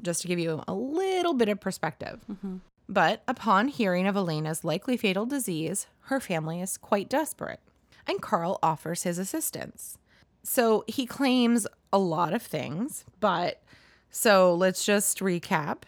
just 0.00 0.22
to 0.22 0.28
give 0.28 0.38
you 0.38 0.62
a 0.68 0.74
little 0.74 1.34
bit 1.34 1.48
of 1.48 1.60
perspective. 1.60 2.20
Mm-hmm. 2.30 2.58
But 2.90 3.22
upon 3.28 3.68
hearing 3.68 4.08
of 4.08 4.16
Elena's 4.16 4.64
likely 4.64 4.96
fatal 4.96 5.24
disease, 5.24 5.86
her 6.06 6.18
family 6.18 6.60
is 6.60 6.76
quite 6.76 7.08
desperate, 7.08 7.60
and 8.04 8.20
Carl 8.20 8.58
offers 8.64 9.04
his 9.04 9.16
assistance. 9.16 9.96
So, 10.42 10.82
he 10.88 11.06
claims 11.06 11.68
a 11.92 11.98
lot 11.98 12.34
of 12.34 12.42
things, 12.42 13.04
but 13.20 13.62
so 14.10 14.52
let's 14.52 14.84
just 14.84 15.20
recap. 15.20 15.82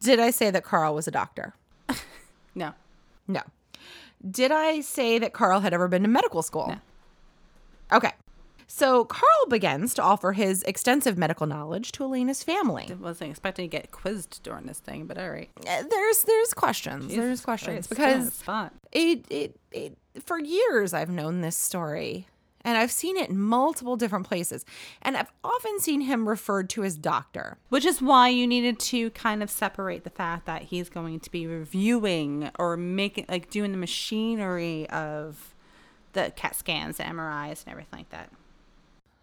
Did 0.00 0.20
I 0.20 0.30
say 0.30 0.52
that 0.52 0.62
Carl 0.62 0.94
was 0.94 1.08
a 1.08 1.10
doctor? 1.10 1.54
no. 2.54 2.72
No. 3.26 3.40
Did 4.30 4.52
I 4.52 4.82
say 4.82 5.18
that 5.18 5.32
Carl 5.32 5.58
had 5.58 5.74
ever 5.74 5.88
been 5.88 6.02
to 6.02 6.08
medical 6.08 6.42
school? 6.42 6.68
Okay. 7.92 8.12
So 8.72 9.04
Carl 9.04 9.46
begins 9.48 9.94
to 9.94 10.02
offer 10.02 10.32
his 10.32 10.62
extensive 10.62 11.18
medical 11.18 11.44
knowledge 11.44 11.90
to 11.92 12.04
Elena's 12.04 12.44
family. 12.44 12.86
I 12.88 12.94
wasn't 12.94 13.30
expecting 13.30 13.68
to 13.68 13.76
get 13.76 13.90
quizzed 13.90 14.44
during 14.44 14.66
this 14.66 14.78
thing, 14.78 15.06
but 15.06 15.18
all 15.18 15.28
right. 15.28 15.50
Uh, 15.68 15.82
There's 15.90 16.22
there's 16.22 16.54
questions. 16.54 17.12
there's 17.14 17.40
questions 17.40 17.88
Christ, 17.88 17.90
put 17.90 17.98
on 17.98 18.10
the 18.12 18.16
because 18.26 18.34
spot. 18.34 18.72
it, 18.92 19.24
it 19.28 19.56
it 19.72 19.98
for 20.24 20.38
years 20.38 20.94
I've 20.94 21.10
known 21.10 21.40
this 21.40 21.56
story 21.56 22.28
and 22.64 22.78
I've 22.78 22.92
seen 22.92 23.16
it 23.16 23.28
in 23.28 23.40
multiple 23.40 23.96
different 23.96 24.28
places 24.28 24.64
and 25.02 25.16
I've 25.16 25.32
often 25.42 25.80
seen 25.80 26.02
him 26.02 26.28
referred 26.28 26.70
to 26.70 26.84
as 26.84 26.96
doctor. 26.96 27.58
Which 27.70 27.84
is 27.84 28.00
why 28.00 28.28
you 28.28 28.46
needed 28.46 28.78
to 28.78 29.10
kind 29.10 29.42
of 29.42 29.50
separate 29.50 30.04
the 30.04 30.10
fact 30.10 30.46
that 30.46 30.62
he's 30.62 30.88
going 30.88 31.18
to 31.20 31.30
be 31.30 31.46
reviewing 31.48 32.50
or 32.56 32.76
making, 32.76 33.26
like, 33.28 33.50
doing 33.50 33.72
the 33.72 33.78
machinery 33.78 34.88
of 34.90 35.54
the 36.12 36.32
CAT 36.36 36.54
scans, 36.54 36.98
the 36.98 37.02
MRIs, 37.04 37.64
and 37.64 37.72
everything 37.72 37.98
like 38.00 38.10
that. 38.10 38.30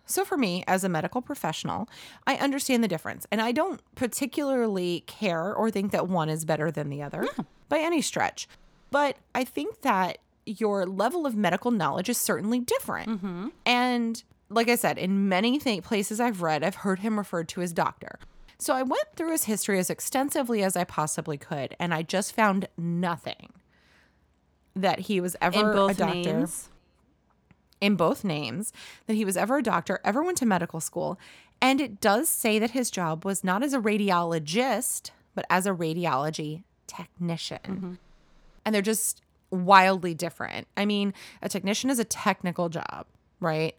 So, 0.07 0.25
for 0.25 0.37
me, 0.37 0.63
as 0.67 0.83
a 0.83 0.89
medical 0.89 1.21
professional, 1.21 1.89
I 2.25 2.35
understand 2.35 2.83
the 2.83 2.87
difference 2.87 3.27
and 3.31 3.41
I 3.41 3.51
don't 3.51 3.81
particularly 3.95 5.03
care 5.05 5.53
or 5.53 5.69
think 5.69 5.91
that 5.91 6.07
one 6.07 6.29
is 6.29 6.45
better 6.45 6.71
than 6.71 6.89
the 6.89 7.03
other 7.03 7.27
by 7.69 7.79
any 7.79 8.01
stretch. 8.01 8.47
But 8.89 9.17
I 9.35 9.43
think 9.43 9.81
that 9.81 10.19
your 10.45 10.85
level 10.85 11.25
of 11.25 11.35
medical 11.35 11.71
knowledge 11.71 12.09
is 12.09 12.17
certainly 12.17 12.59
different. 12.59 13.09
Mm-hmm. 13.09 13.47
And 13.65 14.23
like 14.49 14.69
I 14.69 14.75
said, 14.75 14.97
in 14.97 15.27
many 15.27 15.59
th- 15.59 15.83
places 15.83 16.19
I've 16.19 16.41
read, 16.41 16.63
I've 16.63 16.75
heard 16.75 16.99
him 16.99 17.17
referred 17.17 17.49
to 17.49 17.61
as 17.61 17.73
doctor. 17.73 18.19
So 18.59 18.73
I 18.73 18.81
went 18.83 19.07
through 19.15 19.31
his 19.31 19.43
history 19.43 19.77
as 19.77 19.89
extensively 19.89 20.63
as 20.63 20.75
I 20.75 20.83
possibly 20.83 21.37
could, 21.37 21.75
and 21.79 21.93
I 21.93 22.01
just 22.01 22.33
found 22.33 22.67
nothing 22.77 23.53
that 24.75 25.01
he 25.01 25.21
was 25.21 25.35
ever 25.41 25.73
a 25.73 25.93
doctor 25.93 26.05
names. 26.05 26.69
In 27.79 27.95
both 27.95 28.23
names 28.23 28.73
that 29.05 29.13
he 29.13 29.25
was 29.25 29.37
ever 29.37 29.57
a 29.57 29.63
doctor, 29.63 29.99
ever 30.03 30.23
went 30.23 30.37
to 30.39 30.45
medical 30.45 30.79
school. 30.79 31.19
And 31.61 31.81
it 31.81 31.99
does 32.01 32.29
say 32.29 32.59
that 32.59 32.71
his 32.71 32.91
job 32.91 33.25
was 33.25 33.43
not 33.43 33.63
as 33.63 33.73
a 33.73 33.79
radiologist, 33.79 35.11
but 35.35 35.45
as 35.49 35.65
a 35.65 35.71
radiology 35.71 36.63
technician. 36.85 37.59
Mm-hmm. 37.63 37.93
And 38.65 38.75
they're 38.75 38.81
just 38.81 39.21
wildly 39.49 40.13
different. 40.13 40.67
I 40.75 40.85
mean, 40.85 41.13
a 41.41 41.49
technician 41.49 41.89
is 41.89 41.99
a 41.99 42.03
technical 42.03 42.69
job, 42.69 43.05
right? 43.39 43.75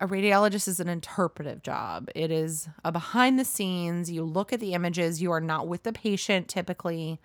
A 0.00 0.06
radiologist 0.06 0.68
is 0.68 0.80
an 0.80 0.88
interpretive 0.88 1.62
job. 1.62 2.10
It 2.14 2.30
is 2.30 2.68
a 2.84 2.92
behind 2.92 3.38
the 3.38 3.44
scenes. 3.44 4.10
You 4.10 4.24
look 4.24 4.52
at 4.52 4.60
the 4.60 4.74
images, 4.74 5.22
you 5.22 5.30
are 5.30 5.40
not 5.40 5.68
with 5.68 5.82
the 5.82 5.92
patient 5.92 6.48
typically. 6.48 7.20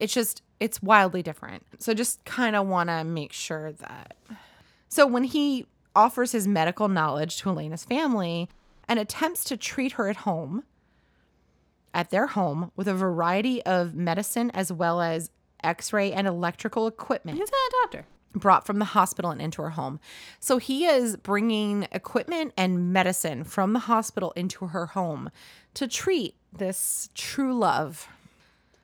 It's 0.00 0.14
just, 0.14 0.42
it's 0.60 0.82
wildly 0.82 1.22
different. 1.22 1.64
So 1.78 1.94
just 1.94 2.24
kind 2.24 2.56
of 2.56 2.66
want 2.66 2.88
to 2.88 3.04
make 3.04 3.32
sure 3.32 3.72
that 3.72 4.16
so 4.92 5.06
when 5.06 5.24
he 5.24 5.64
offers 5.96 6.32
his 6.32 6.46
medical 6.46 6.86
knowledge 6.86 7.38
to 7.38 7.48
Elena's 7.48 7.82
family 7.82 8.50
and 8.86 8.98
attempts 8.98 9.42
to 9.44 9.56
treat 9.56 9.92
her 9.92 10.10
at 10.10 10.16
home, 10.16 10.64
at 11.94 12.10
their 12.10 12.26
home 12.26 12.70
with 12.76 12.86
a 12.86 12.92
variety 12.92 13.62
of 13.62 13.94
medicine 13.94 14.50
as 14.50 14.70
well 14.70 15.00
as 15.00 15.30
x-ray 15.64 16.12
and 16.12 16.26
electrical 16.26 16.86
equipment 16.86 17.38
He's 17.38 17.50
not 17.50 17.56
a 17.56 17.72
doctor. 17.84 18.06
brought 18.34 18.66
from 18.66 18.80
the 18.80 18.84
hospital 18.84 19.30
and 19.30 19.40
into 19.40 19.62
her 19.62 19.70
home. 19.70 19.98
So 20.40 20.58
he 20.58 20.84
is 20.84 21.16
bringing 21.16 21.88
equipment 21.90 22.52
and 22.58 22.92
medicine 22.92 23.44
from 23.44 23.72
the 23.72 23.78
hospital 23.78 24.32
into 24.32 24.66
her 24.66 24.84
home 24.88 25.30
to 25.72 25.88
treat 25.88 26.34
this 26.52 27.08
true 27.14 27.56
love. 27.58 28.08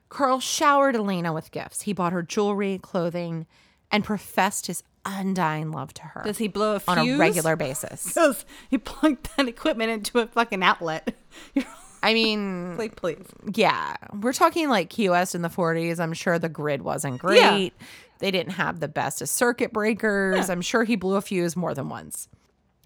Carl 0.09 0.41
showered 0.41 0.97
Elena 0.97 1.35
with 1.35 1.51
gifts. 1.51 1.83
He 1.83 1.93
bought 1.93 2.15
her 2.15 2.23
jewelry, 2.23 2.79
clothing, 2.81 3.47
and 3.91 4.05
professed 4.05 4.69
his 4.69 4.83
undying 5.05 5.71
love 5.71 5.93
to 5.95 6.03
her 6.03 6.23
Does 6.25 6.39
he 6.39 6.49
blow 6.49 6.75
a 6.77 6.81
fuse? 6.81 6.99
on 6.99 7.09
a 7.09 7.17
regular 7.17 7.57
basis. 7.57 8.05
Does 8.15 8.45
he 8.69 8.79
plugged 8.79 9.29
that 9.37 9.49
equipment 9.49 9.91
into 9.91 10.19
a 10.19 10.27
fucking 10.27 10.63
outlet? 10.63 11.15
I 12.03 12.15
mean, 12.15 12.77
like, 12.77 12.95
please. 12.95 13.25
yeah, 13.55 13.97
we're 14.21 14.33
talking 14.33 14.69
like 14.69 14.89
Key 14.89 15.09
West 15.09 15.35
in 15.35 15.43
the 15.43 15.49
40s. 15.49 15.99
I'm 15.99 16.13
sure 16.13 16.39
the 16.39 16.49
grid 16.49 16.83
wasn't 16.83 17.19
great. 17.19 17.73
Yeah. 17.81 17.87
They 18.21 18.31
didn't 18.31 18.53
have 18.53 18.79
the 18.81 18.89
best 18.89 19.21
of 19.23 19.29
circuit 19.29 19.73
breakers. 19.73 20.49
I'm 20.51 20.61
sure 20.63 20.85
he 20.85 20.95
blew 20.97 21.17
a 21.17 21.21
fuse 21.21 21.57
more 21.57 21.75
than 21.75 21.89
once. 21.89 22.29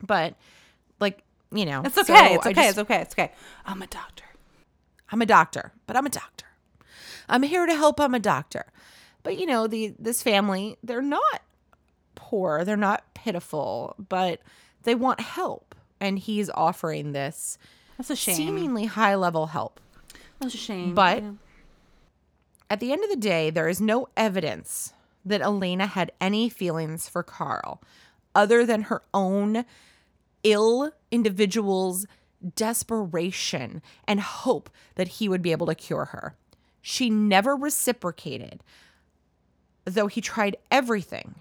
But, 0.03 0.35
like, 1.01 1.23
you 1.51 1.65
know, 1.67 1.83
It's 1.85 1.95
so 1.95 2.01
okay. 2.03 2.35
it's 2.35 2.47
okay. 2.47 2.55
just- 2.55 2.69
it's 2.71 2.79
okay. 2.79 3.01
It's 3.03 3.15
okay. 3.15 3.33
I'm 3.67 3.83
a 3.83 3.87
doctor. 3.87 4.25
I'm 5.11 5.21
a 5.21 5.27
doctor, 5.27 5.73
but 5.87 5.95
I'm 5.97 6.07
a 6.07 6.11
doctor. 6.11 6.47
I'm 7.29 7.43
here 7.43 7.67
to 7.67 7.75
help. 7.75 8.01
I'm 8.01 8.15
a 8.15 8.19
doctor. 8.19 8.65
But 9.23 9.39
you 9.39 9.45
know, 9.47 9.67
the 9.67 9.95
this 9.99 10.23
family, 10.23 10.77
they're 10.83 11.03
not 11.03 11.43
poor, 12.33 12.65
they're 12.65 12.79
not 12.79 13.05
pitiful, 13.13 13.95
but 14.09 14.41
they 14.85 14.95
want 14.95 15.21
help. 15.21 15.75
And 16.01 16.19
he's 16.19 16.49
offering 16.49 17.13
this 17.13 17.59
That's 17.99 18.09
a 18.09 18.17
shame. 18.17 18.37
seemingly 18.37 18.87
high 18.87 19.15
level 19.17 19.49
help. 19.49 19.79
That's 20.41 20.55
a 20.55 20.59
shame. 20.59 20.95
But- 20.95 21.23
Yeah. 21.23 21.33
At 22.71 22.81
the 22.81 22.91
end 22.91 23.05
of 23.05 23.11
the 23.11 23.17
day, 23.17 23.51
there 23.51 23.69
is 23.69 23.83
no 23.83 24.09
evidence 24.17 24.95
that 25.27 25.43
Elena 25.43 25.87
had 25.87 26.11
any 26.23 26.49
feelings 26.49 27.07
for 27.07 27.23
Carl 27.23 27.83
other 28.35 28.65
than 28.65 28.85
her 28.85 29.03
own 29.13 29.67
ill 30.43 30.91
individual's 31.11 32.07
desperation 32.57 33.83
and 34.09 34.21
hope 34.21 34.71
that 34.95 35.09
he 35.09 35.29
would 35.29 35.43
be 35.43 35.53
able 35.53 35.67
to 35.67 35.75
cure 35.75 36.07
her. 36.07 36.35
She 36.81 37.11
never 37.11 37.55
reciprocated, 37.55 38.63
though 39.85 40.07
he 40.07 40.23
tried 40.23 40.57
everything. 40.71 41.35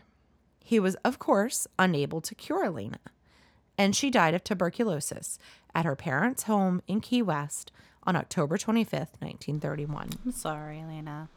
He 0.71 0.79
was, 0.79 0.95
of 1.03 1.19
course, 1.19 1.67
unable 1.77 2.21
to 2.21 2.33
cure 2.33 2.63
Elena, 2.63 2.99
and 3.77 3.93
she 3.93 4.09
died 4.09 4.33
of 4.33 4.41
tuberculosis 4.45 5.37
at 5.75 5.83
her 5.83 5.97
parents' 5.97 6.43
home 6.43 6.81
in 6.87 7.01
Key 7.01 7.21
West 7.21 7.73
on 8.03 8.15
October 8.15 8.57
25th, 8.57 9.19
1931. 9.19 10.11
I'm 10.23 10.31
sorry, 10.31 10.79
Elena. 10.79 11.27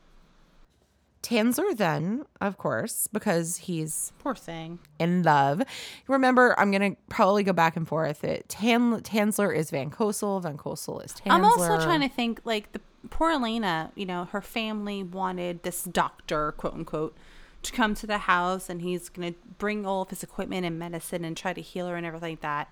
Tanzler 1.24 1.76
then, 1.76 2.24
of 2.40 2.58
course, 2.58 3.08
because 3.12 3.56
he's 3.56 4.12
Poor 4.20 4.36
thing. 4.36 4.78
in 5.00 5.24
love. 5.24 5.62
Remember, 6.06 6.54
I'm 6.56 6.70
gonna 6.70 6.94
probably 7.08 7.42
go 7.42 7.52
back 7.52 7.74
and 7.74 7.88
forth. 7.88 8.22
It 8.22 8.48
Tan 8.48 9.00
Tanzler 9.00 9.52
is 9.52 9.72
Van 9.72 9.90
Cosel. 9.90 10.38
Van 10.42 10.56
Cosel 10.56 11.00
is 11.04 11.10
Tanzler. 11.12 11.32
I'm 11.32 11.44
also 11.44 11.80
trying 11.82 12.02
to 12.02 12.08
think 12.08 12.40
like 12.44 12.70
the 12.70 12.80
poor 13.10 13.32
Elena, 13.32 13.90
you 13.96 14.06
know, 14.06 14.26
her 14.26 14.40
family 14.40 15.02
wanted 15.02 15.64
this 15.64 15.82
doctor, 15.82 16.52
quote 16.52 16.74
unquote, 16.74 17.16
to 17.64 17.72
come 17.72 17.94
to 17.96 18.06
the 18.06 18.18
house 18.18 18.68
and 18.70 18.80
he's 18.82 19.08
going 19.08 19.32
to 19.34 19.38
bring 19.58 19.84
all 19.86 20.02
of 20.02 20.10
his 20.10 20.22
equipment 20.22 20.64
and 20.66 20.78
medicine 20.78 21.24
and 21.24 21.36
try 21.36 21.52
to 21.52 21.60
heal 21.60 21.88
her 21.88 21.96
and 21.96 22.06
everything 22.06 22.32
like 22.32 22.40
that. 22.42 22.68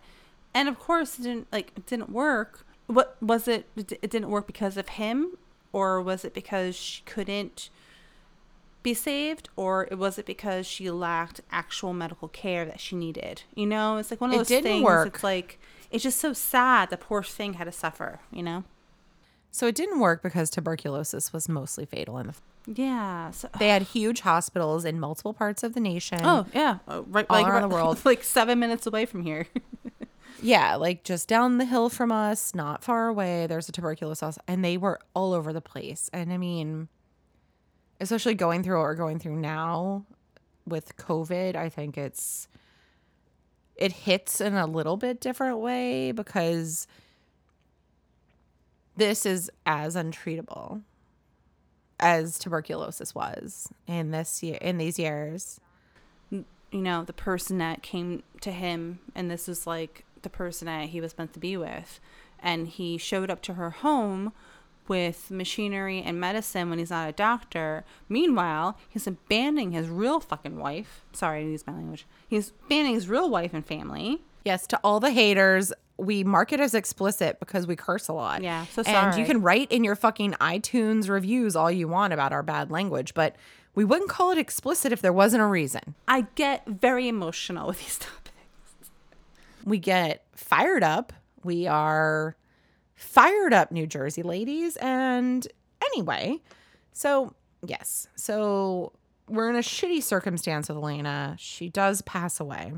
And 0.54 0.68
of 0.68 0.78
course, 0.78 1.18
it 1.18 1.22
didn't 1.22 1.46
like 1.52 1.72
it 1.76 1.86
didn't 1.86 2.10
work. 2.10 2.64
what 2.86 3.16
was 3.22 3.48
it? 3.48 3.66
It 3.76 4.10
didn't 4.10 4.28
work 4.28 4.46
because 4.46 4.76
of 4.76 4.88
him, 4.90 5.36
or 5.72 6.00
was 6.00 6.24
it 6.24 6.34
because 6.34 6.74
she 6.76 7.02
couldn't 7.06 7.70
be 8.82 8.92
saved, 8.94 9.48
or 9.56 9.88
was 9.92 10.18
it 10.18 10.26
because 10.26 10.66
she 10.66 10.90
lacked 10.90 11.40
actual 11.50 11.92
medical 11.94 12.28
care 12.28 12.64
that 12.64 12.80
she 12.80 12.96
needed? 12.96 13.42
You 13.54 13.66
know, 13.66 13.96
it's 13.96 14.10
like 14.10 14.20
one 14.20 14.30
of 14.30 14.34
It 14.34 14.38
those 14.38 14.48
didn't 14.48 14.64
things. 14.64 14.84
work. 14.84 15.14
It's 15.14 15.24
like 15.24 15.58
it's 15.90 16.02
just 16.02 16.20
so 16.20 16.32
sad. 16.32 16.90
The 16.90 16.96
poor 16.98 17.22
thing 17.22 17.54
had 17.54 17.64
to 17.64 17.72
suffer. 17.72 18.20
You 18.30 18.42
know. 18.42 18.64
So 19.50 19.66
it 19.66 19.74
didn't 19.74 20.00
work 20.00 20.22
because 20.22 20.50
tuberculosis 20.50 21.32
was 21.32 21.48
mostly 21.48 21.84
fatal 21.86 22.18
in 22.18 22.26
the 22.26 22.34
Yeah. 22.66 23.30
So, 23.32 23.48
They 23.58 23.68
had 23.68 23.82
huge 23.82 24.20
hospitals 24.20 24.84
in 24.84 25.00
multiple 25.00 25.32
parts 25.32 25.62
of 25.62 25.74
the 25.74 25.80
nation. 25.80 26.20
oh 26.22 26.46
yeah, 26.54 26.78
Oh, 26.88 27.04
right, 27.08 27.26
all 27.28 27.36
like 27.36 27.46
around 27.46 27.62
right- 27.62 27.68
the 27.68 27.74
world. 27.74 27.98
like 28.04 28.22
seven 28.22 28.58
minutes 28.58 28.86
away 28.86 29.06
from 29.06 29.22
here. 29.22 29.46
Yeah, 30.44 30.74
like 30.74 31.04
just 31.04 31.28
down 31.28 31.58
the 31.58 31.64
hill 31.64 31.88
from 31.88 32.10
us, 32.10 32.52
not 32.52 32.82
far 32.82 33.06
away, 33.06 33.46
there's 33.46 33.68
a 33.68 33.72
tuberculosis 33.72 34.20
hospital, 34.20 34.44
and 34.48 34.64
they 34.64 34.76
were 34.76 34.98
all 35.14 35.34
over 35.34 35.52
the 35.52 35.60
place. 35.60 36.10
And 36.12 36.32
I 36.32 36.36
mean, 36.36 36.88
especially 38.00 38.34
going 38.34 38.64
through 38.64 38.78
what 38.78 38.82
we're 38.82 38.94
going 38.96 39.20
through 39.20 39.36
now 39.36 40.04
with 40.66 40.96
COVID, 40.96 41.54
I 41.54 41.68
think 41.68 41.96
it's 41.96 42.48
it 43.76 43.92
hits 43.92 44.40
in 44.40 44.54
a 44.54 44.66
little 44.66 44.96
bit 44.96 45.20
different 45.20 45.58
way 45.58 46.10
because 46.10 46.88
this 48.96 49.24
is 49.24 49.48
as 49.64 49.94
untreatable 49.94 50.82
as 52.02 52.38
tuberculosis 52.38 53.14
was 53.14 53.72
in 53.86 54.10
this 54.10 54.42
year 54.42 54.58
in 54.60 54.76
these 54.76 54.98
years. 54.98 55.60
you 56.30 56.44
know, 56.72 57.04
the 57.04 57.12
person 57.12 57.58
that 57.58 57.82
came 57.82 58.22
to 58.40 58.50
him, 58.50 58.98
and 59.14 59.30
this 59.30 59.46
was 59.46 59.66
like 59.66 60.04
the 60.22 60.30
person 60.30 60.66
that 60.66 60.88
he 60.88 61.00
was 61.00 61.16
meant 61.16 61.32
to 61.34 61.38
be 61.38 61.56
with. 61.56 62.00
And 62.40 62.66
he 62.66 62.98
showed 62.98 63.30
up 63.30 63.40
to 63.42 63.54
her 63.54 63.70
home 63.70 64.32
with 64.88 65.30
machinery 65.30 66.02
and 66.02 66.18
medicine 66.18 66.70
when 66.70 66.78
he's 66.78 66.90
not 66.90 67.08
a 67.08 67.12
doctor. 67.12 67.84
Meanwhile, 68.08 68.78
he's 68.88 69.06
abandoning 69.06 69.72
his 69.72 69.88
real 69.88 70.18
fucking 70.18 70.56
wife. 70.58 71.04
Sorry 71.12 71.44
to 71.44 71.50
use 71.50 71.66
my 71.66 71.74
language. 71.74 72.06
He's 72.26 72.52
abandoning 72.64 72.94
his 72.94 73.08
real 73.08 73.30
wife 73.30 73.54
and 73.54 73.64
family. 73.64 74.22
Yes, 74.44 74.66
to 74.68 74.80
all 74.82 74.98
the 74.98 75.12
haters, 75.12 75.72
we 76.02 76.24
mark 76.24 76.52
it 76.52 76.60
as 76.60 76.74
explicit 76.74 77.38
because 77.38 77.66
we 77.66 77.76
curse 77.76 78.08
a 78.08 78.12
lot. 78.12 78.42
Yeah, 78.42 78.66
so 78.66 78.82
sorry. 78.82 78.96
And 78.96 79.18
you 79.18 79.24
can 79.24 79.40
write 79.40 79.70
in 79.70 79.84
your 79.84 79.94
fucking 79.94 80.32
iTunes 80.34 81.08
reviews 81.08 81.54
all 81.54 81.70
you 81.70 81.86
want 81.88 82.12
about 82.12 82.32
our 82.32 82.42
bad 82.42 82.70
language, 82.70 83.14
but 83.14 83.36
we 83.74 83.84
wouldn't 83.84 84.10
call 84.10 84.30
it 84.32 84.38
explicit 84.38 84.92
if 84.92 85.00
there 85.00 85.12
wasn't 85.12 85.42
a 85.42 85.46
reason. 85.46 85.94
I 86.08 86.26
get 86.34 86.66
very 86.66 87.08
emotional 87.08 87.68
with 87.68 87.78
these 87.78 87.98
topics. 87.98 88.90
We 89.64 89.78
get 89.78 90.24
fired 90.34 90.82
up. 90.82 91.12
We 91.44 91.66
are 91.66 92.36
fired 92.94 93.52
up, 93.52 93.70
New 93.70 93.86
Jersey 93.86 94.22
ladies. 94.22 94.76
And 94.76 95.46
anyway, 95.92 96.40
so 96.92 97.34
yes, 97.64 98.08
so 98.16 98.92
we're 99.28 99.48
in 99.48 99.56
a 99.56 99.60
shitty 99.60 100.02
circumstance 100.02 100.68
with 100.68 100.78
Elena. 100.78 101.36
She 101.38 101.68
does 101.68 102.02
pass 102.02 102.40
away. 102.40 102.72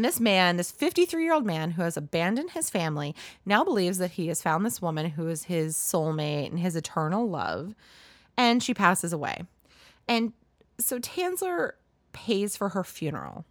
And 0.00 0.04
this 0.06 0.18
man, 0.18 0.56
this 0.56 0.70
53 0.70 1.22
year 1.22 1.34
old 1.34 1.44
man 1.44 1.72
who 1.72 1.82
has 1.82 1.94
abandoned 1.94 2.52
his 2.52 2.70
family, 2.70 3.14
now 3.44 3.62
believes 3.64 3.98
that 3.98 4.12
he 4.12 4.28
has 4.28 4.40
found 4.40 4.64
this 4.64 4.80
woman 4.80 5.10
who 5.10 5.28
is 5.28 5.44
his 5.44 5.76
soulmate 5.76 6.46
and 6.46 6.58
his 6.58 6.74
eternal 6.74 7.28
love. 7.28 7.74
And 8.34 8.62
she 8.62 8.72
passes 8.72 9.12
away. 9.12 9.42
And 10.08 10.32
so 10.78 11.00
Tanzler 11.00 11.72
pays 12.14 12.56
for 12.56 12.70
her 12.70 12.82
funeral 12.82 13.44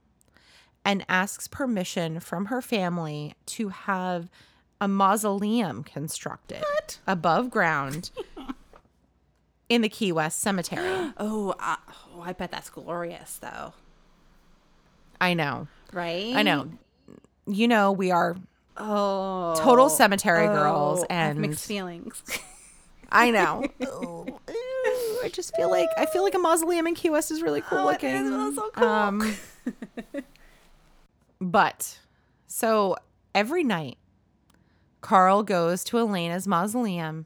and 0.84 1.06
asks 1.08 1.48
permission 1.48 2.20
from 2.20 2.46
her 2.48 2.63
family 2.63 3.36
to 3.46 3.69
have 3.69 4.28
a 4.82 4.88
mausoleum 4.88 5.84
constructed 5.84 6.63
above 7.06 7.52
ground 7.52 8.10
in 9.69 9.84
the 9.84 9.89
Key 9.89 10.12
West 10.12 10.39
Cemetery. 10.39 11.13
Oh, 11.17 11.54
I, 11.60 11.78
oh, 12.15 12.21
I 12.21 12.34
bet 12.34 12.50
that's 12.50 12.71
glorious, 12.71 13.38
though. 13.38 13.74
I 15.21 15.34
know. 15.34 15.67
Right? 15.93 16.34
I 16.36 16.43
know. 16.43 16.69
You 17.47 17.67
know, 17.67 17.91
we 17.91 18.12
are 18.12 18.38
Oh, 18.77 19.55
total 19.58 19.89
cemetery 19.89 20.47
girls 20.47 20.99
oh, 20.99 21.13
have 21.13 21.32
and 21.32 21.39
mixed 21.39 21.65
feelings. 21.65 22.23
I 23.12 23.29
know. 23.32 23.65
I 25.23 25.29
just 25.34 25.53
feel 25.55 25.69
like 25.69 25.89
I 25.97 26.05
feel 26.05 26.23
like 26.23 26.36
a 26.36 26.39
mausoleum 26.39 26.88
in 26.88 26.95
Key 26.95 27.10
West 27.10 27.32
is 27.32 27.41
really 27.41 27.62
cool 27.62 27.79
Oh, 27.79 27.86
looking. 27.86 28.10
is. 28.10 28.32
It's 28.32 28.55
so 28.55 28.69
cool. 28.73 28.88
Um, 28.88 29.36
but 31.41 31.99
so 32.47 32.95
every 33.36 33.63
night, 33.63 33.97
Carl 35.01 35.43
goes 35.43 35.84
to 35.86 35.97
Elena's 35.97 36.47
mausoleum 36.47 37.25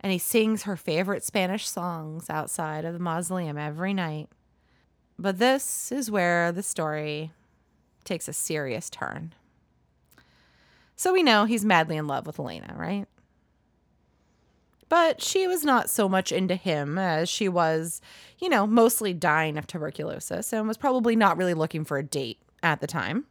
and 0.00 0.12
he 0.12 0.18
sings 0.18 0.62
her 0.62 0.76
favorite 0.76 1.22
Spanish 1.24 1.68
songs 1.68 2.30
outside 2.30 2.84
of 2.84 2.94
the 2.94 2.98
mausoleum 2.98 3.58
every 3.58 3.92
night. 3.92 4.28
But 5.20 5.38
this 5.38 5.92
is 5.92 6.10
where 6.10 6.50
the 6.50 6.62
story 6.62 7.30
takes 8.04 8.26
a 8.26 8.32
serious 8.32 8.88
turn. 8.88 9.34
So 10.96 11.12
we 11.12 11.22
know 11.22 11.44
he's 11.44 11.64
madly 11.64 11.98
in 11.98 12.06
love 12.06 12.26
with 12.26 12.40
Elena, 12.40 12.74
right? 12.74 13.06
But 14.88 15.22
she 15.22 15.46
was 15.46 15.62
not 15.62 15.90
so 15.90 16.08
much 16.08 16.32
into 16.32 16.56
him 16.56 16.96
as 16.96 17.28
she 17.28 17.50
was, 17.50 18.00
you 18.38 18.48
know, 18.48 18.66
mostly 18.66 19.12
dying 19.12 19.58
of 19.58 19.66
tuberculosis 19.66 20.54
and 20.54 20.66
was 20.66 20.78
probably 20.78 21.16
not 21.16 21.36
really 21.36 21.54
looking 21.54 21.84
for 21.84 21.98
a 21.98 22.02
date 22.02 22.38
at 22.62 22.80
the 22.80 22.86
time. 22.86 23.26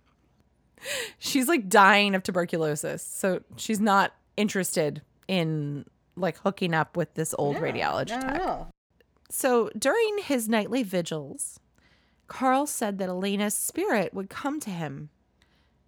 She's 1.18 1.48
like 1.48 1.70
dying 1.70 2.14
of 2.14 2.22
tuberculosis, 2.22 3.02
so 3.02 3.42
she's 3.58 3.82
not 3.82 4.14
interested 4.38 5.02
in 5.28 5.86
like 6.16 6.38
hooking 6.38 6.74
up 6.74 6.96
with 6.96 7.16
this 7.16 7.36
old 7.38 7.58
radiology 7.58 8.20
tech. 8.20 8.68
So 9.30 9.70
during 9.78 10.20
his 10.20 10.48
nightly 10.48 10.84
vigils, 10.84 11.60
Carl 12.30 12.68
said 12.68 13.00
that 13.00 13.10
Elena's 13.10 13.56
spirit 13.56 14.14
would 14.14 14.30
come 14.30 14.60
to 14.62 14.70
him 14.70 15.10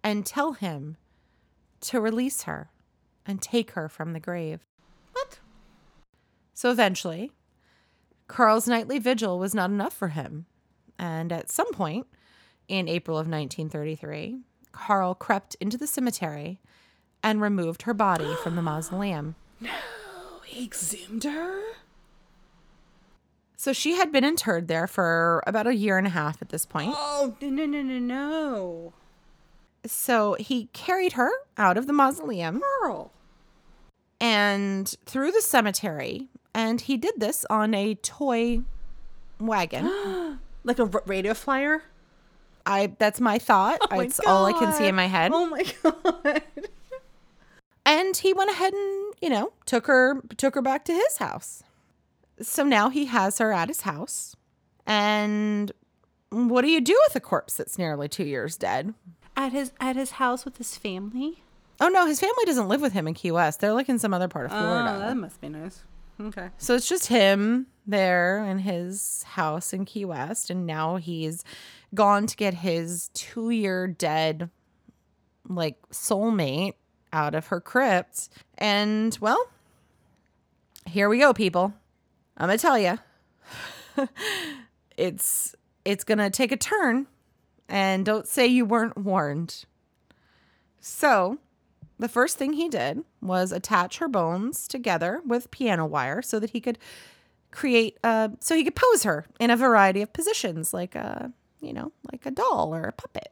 and 0.04 0.26
tell 0.26 0.52
him 0.52 0.96
to 1.80 2.00
release 2.00 2.42
her 2.42 2.70
and 3.24 3.40
take 3.40 3.70
her 3.70 3.88
from 3.88 4.12
the 4.12 4.20
grave. 4.20 4.66
What? 5.12 5.38
So 6.52 6.70
eventually, 6.70 7.32
Carl's 8.26 8.68
nightly 8.68 8.98
vigil 8.98 9.38
was 9.38 9.54
not 9.54 9.70
enough 9.70 9.94
for 9.94 10.08
him. 10.08 10.46
And 10.98 11.32
at 11.32 11.50
some 11.50 11.72
point 11.72 12.06
in 12.68 12.88
April 12.88 13.16
of 13.16 13.26
1933, 13.26 14.40
Carl 14.72 15.14
crept 15.14 15.54
into 15.60 15.78
the 15.78 15.86
cemetery 15.86 16.60
and 17.22 17.40
removed 17.40 17.82
her 17.82 17.94
body 17.94 18.34
from 18.42 18.56
the 18.56 18.62
mausoleum. 18.62 19.36
No, 19.60 19.70
he 20.44 20.64
exhumed 20.64 21.22
her? 21.22 21.62
So 23.62 23.72
she 23.72 23.94
had 23.94 24.10
been 24.10 24.24
interred 24.24 24.66
there 24.66 24.88
for 24.88 25.40
about 25.46 25.68
a 25.68 25.72
year 25.76 25.96
and 25.96 26.04
a 26.04 26.10
half 26.10 26.42
at 26.42 26.48
this 26.48 26.66
point. 26.66 26.92
Oh, 26.96 27.36
no, 27.40 27.64
no, 27.64 27.80
no, 27.80 27.98
no. 28.00 28.92
So 29.86 30.34
he 30.40 30.64
carried 30.72 31.12
her 31.12 31.30
out 31.56 31.76
of 31.76 31.86
the 31.86 31.92
mausoleum 31.92 32.60
Girl. 32.82 33.12
and 34.20 34.92
through 35.06 35.30
the 35.30 35.40
cemetery. 35.40 36.26
And 36.52 36.80
he 36.80 36.96
did 36.96 37.14
this 37.18 37.46
on 37.50 37.72
a 37.72 37.94
toy 37.94 38.62
wagon. 39.38 40.40
Like 40.64 40.80
a 40.80 40.90
r- 40.92 41.02
radio 41.06 41.32
flyer? 41.32 41.84
I 42.66 42.94
that's 42.98 43.20
my 43.20 43.38
thought. 43.38 43.78
Oh 43.82 43.96
my 43.96 44.04
it's 44.04 44.20
all 44.26 44.46
I 44.46 44.52
can 44.52 44.72
see 44.72 44.86
in 44.86 44.94
my 44.96 45.06
head. 45.06 45.30
Oh 45.32 45.46
my 45.46 45.64
god. 45.82 46.42
And 47.86 48.16
he 48.16 48.32
went 48.32 48.50
ahead 48.50 48.72
and, 48.72 49.14
you 49.20 49.28
know, 49.28 49.52
took 49.66 49.86
her 49.86 50.20
took 50.36 50.56
her 50.56 50.62
back 50.62 50.84
to 50.86 50.92
his 50.92 51.18
house. 51.18 51.64
So 52.42 52.62
now 52.64 52.90
he 52.90 53.06
has 53.06 53.38
her 53.38 53.52
at 53.52 53.68
his 53.68 53.82
house. 53.82 54.36
And 54.86 55.72
what 56.30 56.62
do 56.62 56.68
you 56.68 56.80
do 56.80 56.98
with 57.06 57.16
a 57.16 57.20
corpse 57.20 57.54
that's 57.54 57.78
nearly 57.78 58.08
2 58.08 58.24
years 58.24 58.56
dead? 58.56 58.94
At 59.36 59.52
his 59.52 59.72
at 59.80 59.96
his 59.96 60.12
house 60.12 60.44
with 60.44 60.58
his 60.58 60.76
family? 60.76 61.42
Oh 61.80 61.88
no, 61.88 62.06
his 62.06 62.20
family 62.20 62.44
doesn't 62.44 62.68
live 62.68 62.80
with 62.80 62.92
him 62.92 63.08
in 63.08 63.14
Key 63.14 63.30
West. 63.30 63.60
They're 63.60 63.72
like 63.72 63.88
in 63.88 63.98
some 63.98 64.12
other 64.12 64.28
part 64.28 64.46
of 64.46 64.52
oh, 64.52 64.58
Florida. 64.58 64.94
Oh, 64.94 64.98
that 64.98 65.16
must 65.16 65.40
be 65.40 65.48
nice. 65.48 65.82
Okay. 66.20 66.50
So 66.58 66.74
it's 66.74 66.88
just 66.88 67.08
him 67.08 67.66
there 67.86 68.44
in 68.44 68.58
his 68.58 69.22
house 69.24 69.72
in 69.72 69.84
Key 69.84 70.04
West. 70.04 70.50
And 70.50 70.66
now 70.66 70.96
he's 70.96 71.44
gone 71.94 72.26
to 72.26 72.36
get 72.36 72.54
his 72.54 73.10
two 73.14 73.50
year 73.50 73.86
dead, 73.86 74.50
like, 75.48 75.76
soulmate 75.90 76.74
out 77.12 77.34
of 77.34 77.48
her 77.48 77.60
crypt. 77.60 78.28
And, 78.58 79.16
well, 79.20 79.48
here 80.86 81.08
we 81.08 81.18
go, 81.18 81.32
people. 81.32 81.74
I'm 82.42 82.48
to 82.50 82.58
tell 82.58 82.78
you. 82.78 82.98
it's 84.96 85.54
it's 85.84 86.04
to 86.18 86.30
take 86.30 86.50
a 86.50 86.56
turn 86.56 87.06
and 87.68 88.04
don't 88.04 88.26
say 88.26 88.46
you 88.46 88.64
weren't 88.64 88.98
warned. 88.98 89.64
So, 90.80 91.38
the 92.00 92.08
first 92.08 92.36
thing 92.36 92.54
he 92.54 92.68
did 92.68 93.04
was 93.20 93.52
attach 93.52 93.98
her 93.98 94.08
bones 94.08 94.66
together 94.66 95.22
with 95.24 95.52
piano 95.52 95.86
wire 95.86 96.20
so 96.20 96.40
that 96.40 96.50
he 96.50 96.60
could 96.60 96.78
create 97.52 97.98
uh 98.02 98.30
so 98.40 98.56
he 98.56 98.64
could 98.64 98.74
pose 98.74 99.04
her 99.04 99.26
in 99.38 99.50
a 99.50 99.56
variety 99.56 100.02
of 100.02 100.12
positions 100.12 100.74
like 100.74 100.94
a 100.94 101.30
you 101.60 101.72
know 101.72 101.92
like 102.10 102.26
a 102.26 102.30
doll 102.30 102.74
or 102.74 102.84
a 102.84 102.92
puppet 102.92 103.30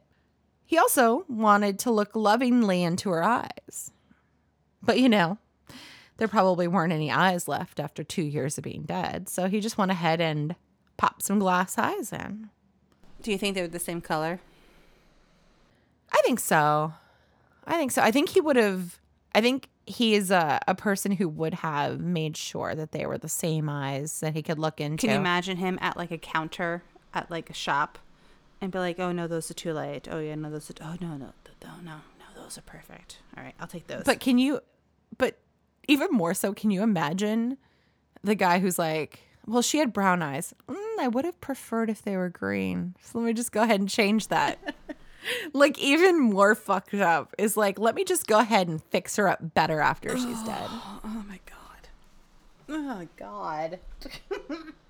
he 0.65 0.77
also 0.77 1.25
wanted 1.27 1.79
to 1.79 1.91
look 1.91 2.15
lovingly 2.15 2.83
into 2.83 3.09
her 3.09 3.23
eyes 3.23 3.91
But 4.81 4.99
you 4.99 5.09
know, 5.09 5.37
there 6.21 6.27
probably 6.27 6.67
weren't 6.67 6.93
any 6.93 7.09
eyes 7.09 7.47
left 7.47 7.79
after 7.79 8.03
two 8.03 8.21
years 8.21 8.55
of 8.59 8.63
being 8.63 8.83
dead. 8.83 9.27
So 9.27 9.47
he 9.47 9.59
just 9.59 9.79
went 9.79 9.89
ahead 9.89 10.21
and 10.21 10.55
popped 10.95 11.23
some 11.23 11.39
glass 11.39 11.79
eyes 11.79 12.13
in. 12.13 12.51
Do 13.23 13.31
you 13.31 13.39
think 13.39 13.55
they 13.55 13.63
were 13.63 13.67
the 13.67 13.79
same 13.79 14.01
color? 14.01 14.39
I 16.13 16.21
think 16.23 16.39
so. 16.39 16.93
I 17.65 17.75
think 17.75 17.91
so. 17.91 18.03
I 18.03 18.11
think 18.11 18.29
he 18.29 18.39
would 18.39 18.55
have. 18.55 18.99
I 19.33 19.41
think 19.41 19.67
he 19.87 20.13
is 20.13 20.29
a, 20.29 20.59
a 20.67 20.75
person 20.75 21.13
who 21.13 21.27
would 21.27 21.55
have 21.55 21.99
made 21.99 22.37
sure 22.37 22.75
that 22.75 22.91
they 22.91 23.07
were 23.07 23.17
the 23.17 23.27
same 23.27 23.67
eyes 23.67 24.19
that 24.19 24.35
he 24.35 24.43
could 24.43 24.59
look 24.59 24.79
into. 24.79 25.07
Can 25.07 25.15
you 25.15 25.19
imagine 25.19 25.57
him 25.57 25.79
at 25.81 25.97
like 25.97 26.11
a 26.11 26.19
counter 26.19 26.83
at 27.15 27.31
like 27.31 27.49
a 27.49 27.53
shop 27.55 27.97
and 28.61 28.71
be 28.71 28.77
like, 28.77 28.99
"Oh 28.99 29.11
no, 29.11 29.25
those 29.25 29.49
are 29.49 29.55
too 29.55 29.73
light. 29.73 30.07
Oh 30.11 30.19
yeah, 30.19 30.35
no, 30.35 30.51
those 30.51 30.69
are. 30.69 30.75
Oh 30.81 30.97
no, 31.01 31.17
no, 31.17 31.17
no, 31.17 31.33
oh, 31.65 31.81
no, 31.83 31.93
no, 32.19 32.43
those 32.43 32.59
are 32.59 32.61
perfect. 32.61 33.17
All 33.35 33.43
right, 33.43 33.55
I'll 33.59 33.65
take 33.65 33.87
those." 33.87 34.03
But 34.03 34.19
can 34.19 34.37
you? 34.37 34.59
But 35.17 35.39
even 35.91 36.09
more 36.11 36.33
so, 36.33 36.53
can 36.53 36.71
you 36.71 36.81
imagine 36.83 37.57
the 38.23 38.35
guy 38.35 38.59
who's 38.59 38.79
like, 38.79 39.19
"Well, 39.45 39.61
she 39.61 39.79
had 39.79 39.93
brown 39.93 40.21
eyes. 40.21 40.53
Mm, 40.67 40.99
I 40.99 41.07
would 41.07 41.25
have 41.25 41.39
preferred 41.41 41.89
if 41.89 42.01
they 42.01 42.17
were 42.17 42.29
green. 42.29 42.95
So 43.01 43.19
let 43.19 43.25
me 43.25 43.33
just 43.33 43.51
go 43.51 43.63
ahead 43.63 43.79
and 43.79 43.89
change 43.89 44.27
that." 44.29 44.75
like 45.53 45.77
even 45.77 46.19
more 46.19 46.55
fucked 46.55 46.95
up 46.95 47.33
is 47.37 47.55
like, 47.55 47.77
let 47.77 47.93
me 47.93 48.03
just 48.03 48.25
go 48.25 48.39
ahead 48.39 48.67
and 48.67 48.83
fix 48.85 49.15
her 49.17 49.27
up 49.27 49.53
better 49.53 49.79
after 49.79 50.17
she's 50.17 50.43
dead. 50.43 50.67
oh 50.69 51.23
my 51.27 51.39
god. 51.45 51.89
Oh 52.69 53.07
god. 53.17 53.79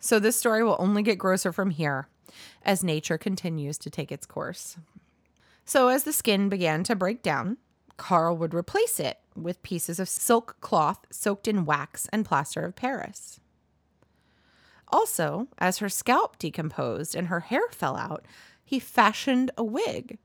So 0.00 0.18
this 0.18 0.38
story 0.38 0.62
will 0.62 0.76
only 0.78 1.02
get 1.02 1.18
grosser 1.18 1.52
from 1.52 1.70
here 1.70 2.08
as 2.64 2.84
nature 2.84 3.18
continues 3.18 3.78
to 3.78 3.90
take 3.90 4.12
its 4.12 4.26
course. 4.26 4.76
So 5.64 5.88
as 5.88 6.04
the 6.04 6.12
skin 6.12 6.48
began 6.48 6.84
to 6.84 6.96
break 6.96 7.22
down, 7.22 7.58
Carl 7.98 8.36
would 8.38 8.54
replace 8.54 8.98
it 8.98 9.18
with 9.36 9.62
pieces 9.62 10.00
of 10.00 10.08
silk 10.08 10.56
cloth 10.62 11.04
soaked 11.10 11.46
in 11.46 11.66
wax 11.66 12.08
and 12.10 12.24
plaster 12.24 12.64
of 12.64 12.74
Paris. 12.74 13.38
Also, 14.90 15.48
as 15.58 15.78
her 15.78 15.90
scalp 15.90 16.38
decomposed 16.38 17.14
and 17.14 17.26
her 17.28 17.40
hair 17.40 17.68
fell 17.70 17.96
out, 17.96 18.24
he 18.64 18.78
fashioned 18.78 19.50
a 19.58 19.64
wig 19.64 20.16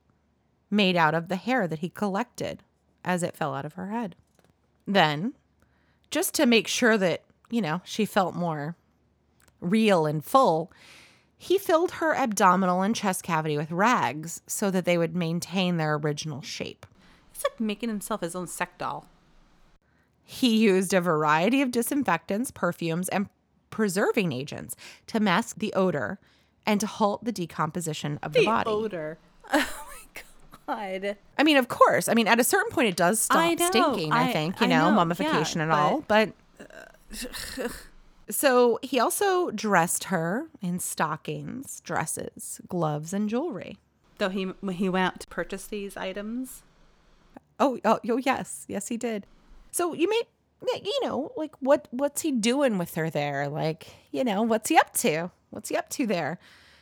made 0.72 0.96
out 0.96 1.14
of 1.14 1.28
the 1.28 1.36
hair 1.36 1.68
that 1.68 1.80
he 1.80 1.90
collected 1.90 2.64
as 3.04 3.24
it 3.24 3.36
fell 3.36 3.54
out 3.54 3.66
of 3.66 3.74
her 3.74 3.90
head. 3.90 4.16
Then, 4.88 5.34
just 6.10 6.34
to 6.36 6.46
make 6.46 6.68
sure 6.68 6.98
that, 6.98 7.24
you 7.50 7.62
know, 7.62 7.82
she 7.84 8.06
felt 8.06 8.36
more 8.36 8.76
real 9.60 10.06
and 10.06 10.24
full, 10.24 10.72
he 11.38 11.58
filled 11.58 11.92
her 11.92 12.16
abdominal 12.16 12.82
and 12.82 12.96
chest 12.96 13.24
cavity 13.24 13.58
with 13.58 13.72
rags 13.72 14.42
so 14.48 14.72
that 14.72 14.86
they 14.86 14.98
would 14.98 15.16
maintain 15.16 15.78
their 15.78 15.96
original 15.96 16.42
shape. 16.42 16.86
Like 17.44 17.60
making 17.60 17.90
himself 17.90 18.22
his 18.22 18.36
own 18.36 18.48
sex 18.48 18.72
doll. 18.78 19.06
He 20.24 20.56
used 20.58 20.94
a 20.94 21.02
variety 21.02 21.62
of 21.62 21.72
disinfectants, 21.72 22.50
perfumes, 22.52 23.10
and 23.10 23.28
preserving 23.70 24.32
agents 24.32 24.76
to 25.08 25.20
mask 25.20 25.58
the 25.58 25.74
odor 25.74 26.20
and 26.66 26.80
to 26.80 26.88
halt 26.88 27.26
the 27.26 27.32
decomposition 27.32 28.20
of 28.24 28.32
the, 28.34 28.40
The 28.42 28.46
body. 28.46 28.70
odor. 28.70 29.18
Oh 29.54 29.86
my 30.68 31.02
god. 31.02 31.18
I 31.38 31.44
mean, 31.44 31.58
of 31.58 31.68
course. 31.68 32.08
I 32.08 32.14
mean, 32.14 32.28
at 32.28 32.40
a 32.40 32.44
certain 32.44 32.72
point, 32.72 32.88
it 32.88 32.96
does 32.96 33.20
stop 33.20 33.38
I 33.40 33.54
know. 33.56 33.68
stinking. 33.68 34.14
I, 34.14 34.30
I- 34.30 34.32
think 34.32 34.60
you 34.62 34.66
I 34.68 34.70
know, 34.70 34.90
know. 34.90 34.96
mummification 34.96 35.60
Yeah, 35.60 35.64
and 35.64 35.72
all. 35.74 36.04
But 36.08 36.32
so 38.30 38.80
he 38.82 39.00
also 39.00 39.52
dressed 39.52 40.06
her 40.06 40.48
in 40.62 40.80
stockings, 40.80 41.82
dresses, 41.82 42.62
gloves, 42.68 43.12
and 43.14 43.30
jewelry. 43.30 43.78
Though 44.20 44.30
he 44.30 44.44
when 44.62 44.76
he 44.76 44.88
went 44.90 45.06
out 45.16 45.20
to 45.22 45.28
purchase 45.28 45.68
these 45.68 45.98
items. 45.98 46.64
Oh, 47.64 47.80
oh, 47.86 48.00
oh, 48.10 48.18
yes, 48.18 48.66
yes, 48.68 48.90
he 48.90 48.98
did. 48.98 49.26
So 49.72 49.94
you 49.94 50.10
may, 50.10 50.22
you 50.84 51.00
know, 51.02 51.32
like 51.38 51.56
what 51.62 51.88
what's 51.92 52.22
he 52.22 52.32
doing 52.32 52.78
with 52.78 52.96
her 52.96 53.10
there? 53.10 53.48
Like, 53.48 53.88
you 54.12 54.26
know, 54.26 54.42
what's 54.42 54.68
he 54.68 54.78
up 54.78 54.94
to? 54.96 55.32
What's 55.50 55.70
he 55.70 55.78
up 55.78 55.88
to 55.92 56.06
there? 56.06 56.40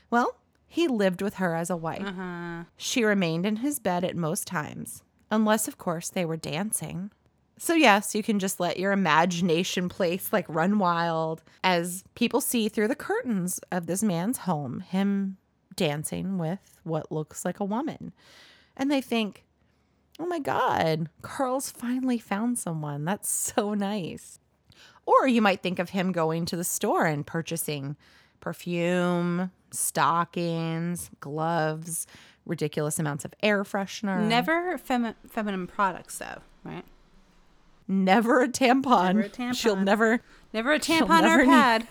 Well, 0.10 0.38
he 0.68 0.88
lived 0.88 1.22
with 1.22 1.36
her 1.36 1.56
as 1.56 1.70
a 1.70 1.78
wife. 1.78 2.02
Uh-huh. 2.02 2.64
She 2.78 3.04
remained 3.04 3.46
in 3.46 3.58
his 3.58 3.78
bed 3.78 4.04
at 4.04 4.16
most 4.16 4.48
times, 4.48 5.04
unless, 5.30 5.68
of 5.68 5.78
course, 5.78 6.10
they 6.10 6.26
were 6.26 6.38
dancing. 6.38 7.12
So, 7.60 7.76
yes, 7.76 8.16
you 8.16 8.24
can 8.24 8.40
just 8.40 8.60
let 8.60 8.80
your 8.80 8.92
imagination 8.92 9.88
place 9.88 10.34
like 10.34 10.46
run 10.50 10.80
wild 10.80 11.44
as 11.64 12.04
people 12.16 12.42
see 12.42 12.70
through 12.70 12.88
the 12.88 12.96
curtains 12.96 13.60
of 13.72 13.86
this 13.86 14.02
man's 14.02 14.40
home 14.40 14.80
him 14.80 15.38
dancing 15.76 16.40
with 16.40 16.80
what 16.84 17.12
looks 17.12 17.46
like 17.46 17.60
a 17.60 17.66
woman. 17.66 18.14
And 18.76 18.90
they 18.90 19.02
think, 19.02 19.44
oh 20.22 20.26
my 20.28 20.40
God, 20.40 21.10
Carl's 21.24 21.72
finally 21.72 22.20
found 22.20 22.60
someone. 22.60 23.04
That's 23.06 23.30
so 23.30 23.74
nice. 23.74 24.40
Or 25.06 25.28
you 25.28 25.42
might 25.42 25.64
think 25.64 25.80
of 25.80 25.90
him 25.90 26.12
going 26.12 26.46
to 26.46 26.56
the 26.56 26.64
store 26.64 27.06
and 27.08 27.26
purchasing 27.26 27.98
perfume, 28.40 29.52
stockings, 29.72 31.10
gloves, 31.20 32.06
ridiculous 32.46 33.00
amounts 33.00 33.26
of 33.26 33.34
air 33.42 33.64
freshener. 33.64 34.22
Never 34.24 34.78
femi- 34.78 35.16
feminine 35.30 35.68
products 35.68 36.18
though, 36.20 36.40
right? 36.64 36.84
never 37.88 38.42
a 38.42 38.48
tampon. 38.48 39.16
Never 39.16 39.22
a 39.22 39.30
tampon. 39.30 39.56
She'll 39.56 39.76
never 39.76 40.22
Never 40.54 40.72
a 40.74 40.80
tampon 40.80 41.24
or 41.24 41.42
a 41.42 41.46
need- 41.46 41.50
pad. 41.52 41.88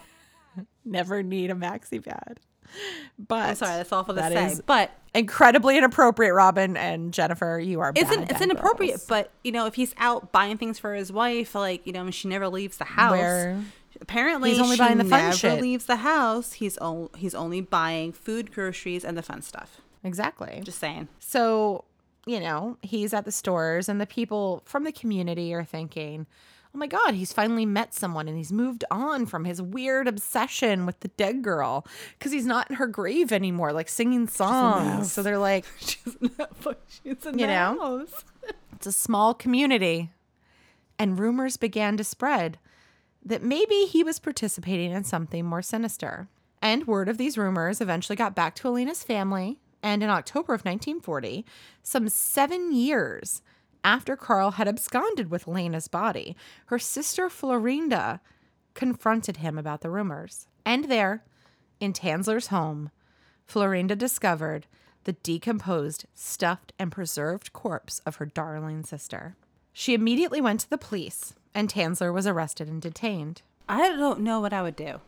never 0.85 1.23
need 1.23 1.51
a 1.51 1.55
maxi 1.55 2.03
pad. 2.03 2.41
But 3.19 3.51
I'm 3.51 3.55
sorry, 3.55 3.77
that's 3.77 3.93
awful 3.93 4.15
to 4.15 4.21
that 4.21 4.33
say. 4.33 4.63
But 4.65 4.91
incredibly 5.15 5.77
inappropriate, 5.77 6.33
Robin 6.33 6.77
and 6.77 7.13
Jennifer. 7.13 7.61
You 7.61 7.81
are 7.81 7.93
it's 7.95 8.11
an, 8.11 8.23
it's 8.25 8.41
inappropriate. 8.41 8.93
girls. 8.93 9.07
But 9.07 9.31
you 9.45 9.53
know, 9.53 9.67
if 9.67 9.75
he's 9.75 9.95
out 9.99 10.33
buying 10.33 10.57
things 10.57 10.79
for 10.79 10.95
his 10.95 11.13
wife, 11.13 11.55
like 11.55 11.87
you 11.87 11.93
know, 11.93 12.11
she 12.11 12.29
never 12.29 12.49
leaves 12.49 12.79
the 12.79 12.85
house. 12.85 13.13
Where 13.13 13.63
apparently, 14.01 14.51
he's 14.51 14.61
only 14.61 14.77
she 14.77 14.83
buying 14.83 14.99
the 14.99 15.05
fun 15.05 15.21
never 15.25 15.37
shit. 15.37 15.61
leaves 15.61 15.85
the 15.85 15.97
house. 15.97 16.55
He's 16.55 16.79
o- 16.81 17.11
he's 17.17 17.35
only 17.35 17.61
buying 17.61 18.13
food, 18.13 18.53
groceries, 18.53 19.05
and 19.05 19.19
the 19.19 19.23
fun 19.23 19.43
stuff. 19.43 19.81
exactly. 20.03 20.63
Just 20.65 20.79
saying. 20.79 21.09
So, 21.19 21.85
you 22.27 22.41
know, 22.41 22.79
he's 22.83 23.13
at 23.13 23.25
the 23.27 23.33
stores, 23.33 23.89
and 23.89 24.01
the 24.01 24.07
people 24.07 24.63
from 24.65 24.85
the 24.85 24.93
community 24.93 25.53
are 25.53 25.65
thinking, 25.65 26.27
oh 26.75 26.79
my 26.79 26.87
God, 26.87 27.15
he's 27.15 27.33
finally 27.33 27.67
met 27.67 27.95
someone 27.95 28.29
and 28.29 28.37
he's 28.37 28.53
moved 28.53 28.85
on 28.91 29.27
from 29.27 29.45
his 29.45 29.61
weird 29.61 30.07
obsession 30.07 30.87
with 30.87 31.01
the 31.01 31.09
dead 31.09 31.43
girl 31.43 31.85
because 32.19 32.31
he's 32.33 32.47
not 32.47 32.71
in 32.71 32.77
her 32.77 32.87
grave 32.87 33.33
anymore, 33.33 33.73
like 33.73 33.89
singing 33.89 34.29
songs. 34.29 35.11
So 35.13 35.23
they're 35.23 35.39
like, 35.39 35.65
She's 35.81 36.17
not. 36.39 36.79
She's 37.03 37.27
in 37.27 37.39
You 37.39 37.47
know? 37.49 37.77
house. 37.81 38.25
it's 38.73 38.87
a 38.87 38.93
small 38.93 39.35
community. 39.35 40.11
And 40.99 41.19
rumors 41.19 41.57
began 41.57 41.97
to 41.97 42.05
spread 42.05 42.59
that 43.25 43.43
maybe 43.43 43.87
he 43.87 44.05
was 44.05 44.19
participating 44.19 44.93
in 44.93 45.05
something 45.05 45.45
more 45.45 45.63
sinister. 45.63 46.29
And 46.63 46.87
word 46.87 47.09
of 47.09 47.19
these 47.19 47.37
rumors 47.39 47.81
eventually 47.81 48.17
got 48.17 48.35
back 48.35 48.55
to 48.57 48.69
Alina's 48.69 49.03
family. 49.03 49.59
And 49.83 50.03
in 50.03 50.11
October 50.11 50.53
of 50.55 50.61
1940, 50.61 51.45
some 51.83 52.09
seven 52.11 52.73
years 52.73 53.41
after 53.85 54.17
Carl 54.17 54.53
had 54.53 54.69
absconded 54.69 55.31
with 55.31 55.47
Lena's 55.47 55.89
body, 55.89 56.37
her 56.67 56.79
sister 56.79 57.29
Florinda 57.29 58.21
confronted 58.75 59.39
him 59.39 59.59
about 59.59 59.81
the 59.81 59.91
rumors. 59.91 60.47
And 60.65 60.85
there, 60.85 61.25
in 61.81 61.93
Tanzler's 61.93 62.49
home, 62.49 62.91
Florinda 63.47 63.97
discovered 63.97 64.67
the 65.05 65.13
decomposed, 65.13 66.05
stuffed, 66.15 66.73
and 66.79 66.93
preserved 66.93 67.53
corpse 67.53 68.01
of 68.01 68.17
her 68.17 68.27
darling 68.27 68.85
sister. 68.85 69.37
She 69.73 69.95
immediately 69.95 70.41
went 70.41 70.61
to 70.61 70.71
the 70.71 70.79
police, 70.79 71.35
and 71.55 71.69
Tanzler 71.69 72.13
was 72.13 72.27
arrested 72.27 72.69
and 72.69 72.83
detained. 72.83 73.43
I 73.69 73.89
don't 73.89 74.21
know 74.21 74.41
what 74.41 74.53
I 74.53 74.63
would 74.63 74.77
do. 74.77 75.01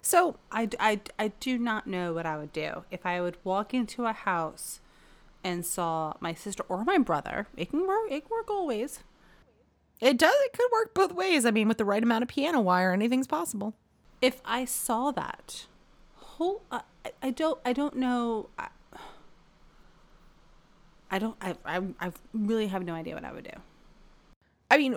So, 0.00 0.36
I, 0.50 0.68
I, 0.78 1.00
I 1.18 1.28
do 1.40 1.58
not 1.58 1.86
know 1.86 2.12
what 2.12 2.26
I 2.26 2.36
would 2.36 2.52
do 2.52 2.84
if 2.90 3.06
I 3.06 3.20
would 3.20 3.38
walk 3.44 3.72
into 3.72 4.06
a 4.06 4.12
house 4.12 4.80
and 5.44 5.64
saw 5.64 6.14
my 6.20 6.34
sister 6.34 6.64
or 6.68 6.84
my 6.84 6.98
brother. 6.98 7.46
It 7.56 7.70
can 7.70 7.86
work. 7.86 8.10
It 8.10 8.22
can 8.22 8.30
work 8.30 8.50
always. 8.50 9.00
it 10.00 10.16
does, 10.18 10.34
it 10.46 10.52
could 10.52 10.68
work 10.72 10.94
both 10.94 11.12
ways. 11.12 11.44
I 11.46 11.50
mean, 11.52 11.68
with 11.68 11.78
the 11.78 11.84
right 11.84 12.02
amount 12.02 12.22
of 12.22 12.28
piano 12.28 12.60
wire, 12.60 12.92
anything's 12.92 13.26
possible. 13.28 13.74
If 14.22 14.40
I 14.44 14.64
saw 14.64 15.10
that, 15.12 15.66
whole 16.16 16.62
I, 16.72 16.80
I- 17.04 17.12
I 17.22 17.30
don't 17.30 17.60
I 17.64 17.72
don't 17.74 17.96
know. 17.96 18.48
I, 18.58 18.68
I 21.10 21.18
don't. 21.18 21.36
I, 21.40 21.54
I 21.64 21.82
I 22.00 22.12
really 22.32 22.66
have 22.68 22.82
no 22.84 22.94
idea 22.94 23.14
what 23.14 23.24
I 23.24 23.32
would 23.32 23.44
do. 23.44 23.58
I 24.70 24.78
mean, 24.78 24.96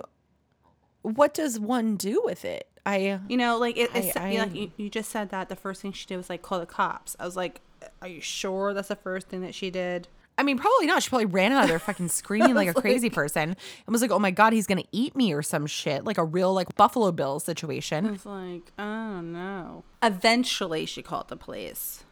what 1.02 1.34
does 1.34 1.60
one 1.60 1.96
do 1.96 2.22
with 2.24 2.44
it? 2.44 2.66
I, 2.86 3.20
You 3.28 3.36
know, 3.36 3.58
like 3.58 3.76
it, 3.76 3.90
it's 3.94 4.16
I- 4.16 4.32
like 4.36 4.54
you, 4.54 4.72
you 4.78 4.88
just 4.88 5.10
said 5.10 5.28
that 5.30 5.48
the 5.50 5.56
first 5.56 5.82
thing 5.82 5.92
she 5.92 6.06
did 6.06 6.16
was 6.16 6.30
like 6.30 6.42
call 6.42 6.58
the 6.58 6.66
cops. 6.66 7.14
I 7.20 7.26
was 7.26 7.36
like, 7.36 7.60
are 8.00 8.08
you 8.08 8.20
sure 8.22 8.72
that's 8.72 8.88
the 8.88 8.96
first 8.96 9.28
thing 9.28 9.42
that 9.42 9.54
she 9.54 9.70
did? 9.70 10.08
I 10.38 10.44
mean, 10.44 10.56
probably 10.56 10.86
not. 10.86 11.02
She 11.02 11.08
probably 11.10 11.26
ran 11.26 11.52
out 11.52 11.64
of 11.64 11.68
there 11.68 11.78
fucking 11.80 12.08
screaming 12.20 12.54
like 12.54 12.68
a 12.68 12.74
crazy 12.74 13.10
person 13.10 13.42
and 13.50 13.56
was 13.92 14.00
like, 14.00 14.12
oh 14.12 14.18
my 14.20 14.30
God, 14.30 14.52
he's 14.52 14.66
going 14.66 14.78
to 14.80 14.88
eat 14.92 15.16
me 15.16 15.32
or 15.32 15.42
some 15.42 15.66
shit. 15.66 16.04
Like 16.04 16.16
a 16.16 16.24
real, 16.24 16.54
like, 16.54 16.74
Buffalo 16.76 17.10
Bill 17.12 17.40
situation. 17.40 18.06
I 18.06 18.16
situation. 18.16 18.52
like, 18.54 18.72
oh 18.78 19.20
no. 19.20 19.84
Eventually, 20.02 20.86
she 20.86 21.02
called 21.02 21.28
the 21.28 21.36
police. 21.36 22.04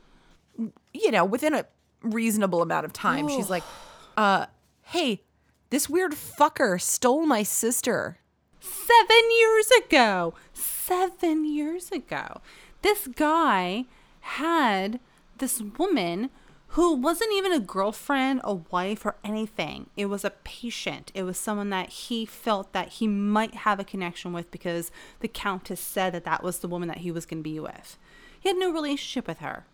you 0.92 1.10
know, 1.10 1.24
within 1.24 1.54
a 1.54 1.66
reasonable 2.02 2.62
amount 2.62 2.84
of 2.84 2.92
time, 2.92 3.28
she's 3.28 3.48
like, 3.48 3.62
uh, 4.16 4.46
hey, 4.82 5.22
This 5.70 5.88
weird 5.88 6.12
fucker 6.12 6.80
stole 6.80 7.26
my 7.26 7.42
sister. 7.44 8.18
seven 8.60 9.30
years 9.38 9.70
ago. 9.84 10.34
Seven 10.52 11.44
years 11.44 11.90
ago. 11.92 12.40
This 12.82 13.06
guy 13.08 13.84
had 14.20 15.00
this 15.38 15.60
woman 15.78 16.30
who 16.76 16.92
wasn't 16.92 17.32
even 17.32 17.52
a 17.52 17.58
girlfriend, 17.58 18.38
a 18.44 18.52
wife, 18.52 19.06
or 19.06 19.16
anything. 19.24 19.88
It 19.96 20.06
was 20.06 20.26
a 20.26 20.30
patient. 20.44 21.10
It 21.14 21.22
was 21.22 21.38
someone 21.38 21.70
that 21.70 21.88
he 21.88 22.26
felt 22.26 22.74
that 22.74 22.88
he 22.90 23.08
might 23.08 23.54
have 23.54 23.80
a 23.80 23.84
connection 23.84 24.34
with 24.34 24.50
because 24.50 24.90
the 25.20 25.28
countess 25.28 25.80
said 25.80 26.12
that 26.12 26.24
that 26.24 26.42
was 26.42 26.58
the 26.58 26.68
woman 26.68 26.88
that 26.88 26.98
he 26.98 27.10
was 27.10 27.24
going 27.24 27.42
to 27.42 27.48
be 27.48 27.58
with. 27.58 27.96
He 28.38 28.50
had 28.50 28.58
no 28.58 28.70
relationship 28.70 29.26
with 29.26 29.38
her 29.38 29.64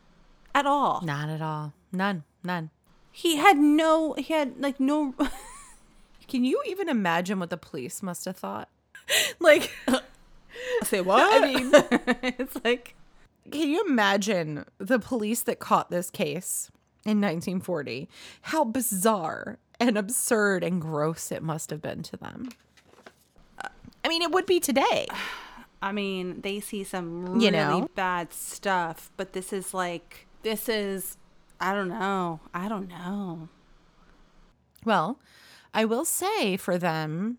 at 0.55 0.65
all. 0.65 1.03
Not 1.03 1.29
at 1.29 1.43
all. 1.43 1.73
None. 1.91 2.23
None. 2.45 2.71
He 3.11 3.35
had 3.35 3.59
no, 3.59 4.13
he 4.13 4.33
had 4.33 4.61
like 4.61 4.79
no. 4.79 5.17
Can 6.29 6.45
you 6.45 6.63
even 6.69 6.89
imagine 6.89 7.41
what 7.41 7.51
the 7.51 7.57
police 7.57 8.01
must 8.01 8.27
have 8.27 8.37
thought? 8.37 8.69
like, 9.41 9.73
Say 10.85 11.01
what? 11.01 11.29
I 11.33 11.53
mean, 11.53 11.71
it's 12.39 12.57
like. 12.65 12.95
can 13.51 13.71
you 13.71 13.85
imagine 13.89 14.67
the 14.79 15.01
police 15.01 15.43
that 15.43 15.59
caught 15.59 15.91
this 15.91 16.09
case 16.09 16.71
in 17.05 17.21
1940? 17.21 18.09
How 18.43 18.65
bizarre 18.65 19.59
and 19.81 19.99
absurd 19.99 20.63
and 20.63 20.81
gross 20.81 21.33
it 21.33 21.43
must 21.43 21.71
have 21.71 21.83
been 21.83 22.03
to 22.05 22.17
them. 22.17 22.49
I 24.05 24.09
mean, 24.09 24.23
it 24.23 24.31
would 24.33 24.47
be 24.47 24.61
today. 24.61 25.07
I 25.83 25.91
mean, 25.91 26.41
they 26.43 26.61
see 26.61 26.85
some 26.85 27.27
really 27.27 27.45
You 27.47 27.51
know? 27.51 27.89
bad 27.97 28.33
stuff, 28.33 29.11
but 29.17 29.33
this 29.33 29.53
is 29.53 29.75
like 29.75 30.27
this 30.43 30.69
is 30.69 31.17
I 31.61 31.75
don't 31.75 31.89
know. 31.89 32.39
I 32.55 32.69
don't 32.69 32.89
know. 32.89 33.49
Well, 34.85 35.19
I 35.75 35.85
will 35.85 36.05
say 36.05 36.57
for 36.57 36.79
them, 36.79 37.39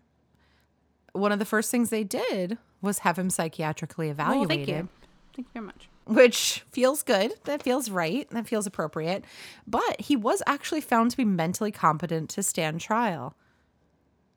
one 1.12 1.32
of 1.32 1.38
the 1.38 1.44
first 1.46 1.70
things 1.70 1.88
they 1.90 2.04
did 2.04 2.58
was 2.82 2.98
have 3.00 3.18
him 3.18 3.28
psychiatrically 3.30 4.06
Well, 4.06 4.10
evaluated. 4.10 4.48
thank 4.48 4.68
you. 4.68 4.88
Thank 5.34 5.48
you 5.48 5.52
very 5.54 5.66
much. 5.66 5.88
Which 6.06 6.64
feels 6.70 7.02
good. 7.02 7.32
That 7.44 7.62
feels 7.62 7.90
right. 7.90 8.28
That 8.30 8.46
feels 8.46 8.66
appropriate. 8.66 9.24
But 9.66 10.00
he 10.00 10.16
was 10.16 10.42
actually 10.46 10.80
found 10.80 11.10
to 11.12 11.16
be 11.16 11.24
mentally 11.24 11.72
competent 11.72 12.30
to 12.30 12.42
stand 12.42 12.80
trial. 12.80 13.34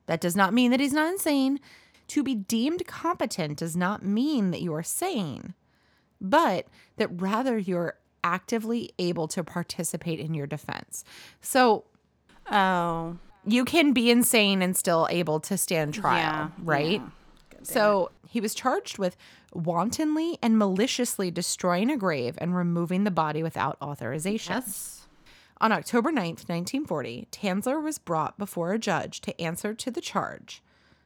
That 0.06 0.22
does 0.22 0.36
not 0.36 0.54
mean 0.54 0.72
that 0.72 0.80
he's 0.80 0.94
not 0.94 1.12
insane. 1.12 1.60
To 2.10 2.24
be 2.24 2.36
deemed 2.36 2.88
competent 2.88 3.58
does 3.58 3.76
not 3.76 4.04
mean 4.04 4.52
that 4.52 4.62
you 4.62 4.74
are 4.74 4.84
sane, 4.84 5.54
but 6.22 6.68
that 6.96 7.10
rather 7.22 7.58
you're 7.58 7.98
actively 8.24 8.92
able 8.98 9.28
to 9.28 9.44
participate 9.44 10.20
in 10.20 10.34
your 10.34 10.48
defense. 10.48 11.04
So 11.42 11.84
Oh, 12.50 13.18
you 13.46 13.66
can 13.66 13.92
be 13.92 14.10
insane 14.10 14.62
and 14.62 14.76
still 14.76 15.06
able 15.10 15.42
to 15.42 15.58
stand 15.58 15.94
trial, 15.94 16.16
Yeah, 16.18 16.50
right? 16.64 17.02
yeah. 17.02 17.10
So 17.64 18.12
he 18.28 18.42
was 18.42 18.54
charged 18.54 18.98
with 18.98 19.18
wantonly 19.54 20.38
and 20.42 20.58
maliciously 20.58 21.32
destroying 21.32 21.90
a 21.90 21.98
grave 21.98 22.38
and 22.40 22.56
removing 22.56 23.04
the 23.04 23.12
body 23.12 23.44
without 23.44 23.78
authorization. 23.82 24.54
yes. 24.56 25.08
On 25.60 25.72
October 25.72 26.12
9th, 26.12 26.48
1940, 26.48 27.28
Tanzler 27.32 27.82
was 27.82 27.98
brought 27.98 28.38
before 28.38 28.74
a 28.74 28.80
judge 28.80 29.22
to 29.22 29.42
answer 29.42 29.74
to 29.74 29.90
the 29.90 30.02
charge, 30.02 30.62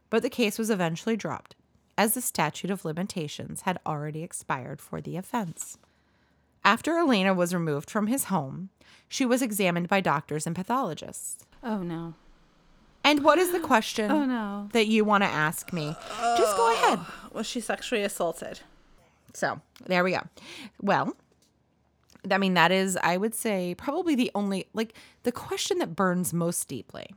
but 0.10 0.22
the 0.24 0.30
case 0.30 0.60
was 0.60 0.70
eventually 0.70 1.16
dropped 1.16 1.56
as 1.98 2.14
the 2.14 2.22
statute 2.22 2.72
of 2.72 2.84
limitations 2.84 3.62
had 3.62 3.80
already 3.86 4.24
expired 4.24 4.82
for 4.82 5.00
the 5.00 5.16
offense. 5.16 5.78
After 6.64 6.98
Elena 6.98 7.34
was 7.34 7.54
removed 7.54 7.90
from 7.90 8.08
his 8.08 8.26
home, 8.26 8.70
she 9.08 9.26
was 9.26 9.42
examined 9.42 9.88
by 9.88 10.02
doctors 10.02 10.46
and 10.46 10.56
pathologists. 10.56 11.46
Oh 11.64 11.84
no. 11.84 12.16
And 13.04 13.24
what 13.24 13.40
is 13.40 13.52
the 13.52 13.60
question 13.60 14.12
Oh 14.12 14.26
no. 14.26 14.70
that 14.74 14.88
you 14.88 15.04
want 15.04 15.24
to 15.24 15.30
ask 15.30 15.74
me? 15.74 15.96
Just 16.38 16.56
go 16.58 16.74
ahead. 16.74 17.00
Uh, 17.00 17.06
Was 17.34 17.48
she 17.48 17.60
sexually 17.60 18.04
assaulted? 18.04 18.60
So 19.34 19.62
there 19.86 20.04
we 20.04 20.12
go. 20.12 20.22
Well, 20.82 21.16
I 22.30 22.38
mean, 22.38 22.54
that 22.54 22.72
is, 22.72 22.98
I 23.02 23.18
would 23.18 23.34
say, 23.34 23.74
probably 23.76 24.14
the 24.16 24.30
only, 24.36 24.68
like, 24.74 24.94
the 25.24 25.32
question 25.32 25.80
that 25.80 25.96
burns 25.96 26.34
most 26.34 26.68
deeply. 26.68 27.08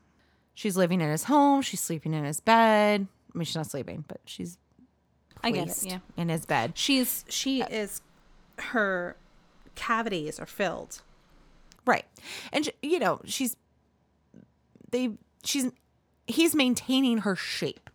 She's 0.55 0.77
living 0.77 1.01
in 1.01 1.11
his 1.11 1.25
home. 1.25 1.61
She's 1.63 1.81
sleeping 1.81 2.15
in 2.15 2.25
his 2.25 2.41
bed. 2.41 3.07
I 3.35 3.39
mean, 3.39 3.45
she's 3.45 3.57
not 3.57 3.67
sleeping, 3.67 4.05
but 4.09 4.21
she's 4.25 4.57
I 5.43 5.51
it. 5.51 5.79
Yeah. 5.85 5.99
in 6.17 6.29
his 6.31 6.47
bed. 6.47 6.73
She's 6.79 7.25
she 7.29 7.61
uh, 7.63 7.67
is 7.71 8.01
her 8.59 9.17
cavities 9.75 10.39
are 10.41 10.47
filled. 10.47 11.03
Right. 11.85 12.07
And, 12.53 12.71
you 12.83 12.99
know, 12.99 13.21
she's, 13.27 13.57
they, 14.91 15.11
she's, 15.45 15.71
he's 16.27 16.55
maintaining 16.55 17.19
her 17.19 17.37
shape. 17.37 17.91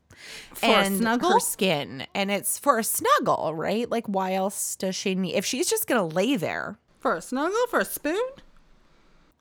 For 0.54 0.66
a 0.66 0.70
and 0.70 0.98
snuggle? 0.98 1.32
her 1.34 1.40
skin. 1.40 2.06
And 2.14 2.30
it's 2.30 2.60
for 2.60 2.78
a 2.78 2.84
snuggle, 2.84 3.54
right? 3.56 3.90
Like, 3.90 4.06
why 4.08 4.34
else 4.34 4.76
does 4.76 4.96
she 4.96 5.16
need, 5.16 5.36
if 5.36 5.46
she's 5.46 5.70
just 5.70 5.88
going 5.88 6.10
to 6.10 6.16
lay 6.16 6.36
there, 6.36 6.78
For 7.00 7.16
a 7.16 7.22
snuggle? 7.22 7.68
For 7.70 7.80
a 7.80 7.86
spoon? 7.86 8.22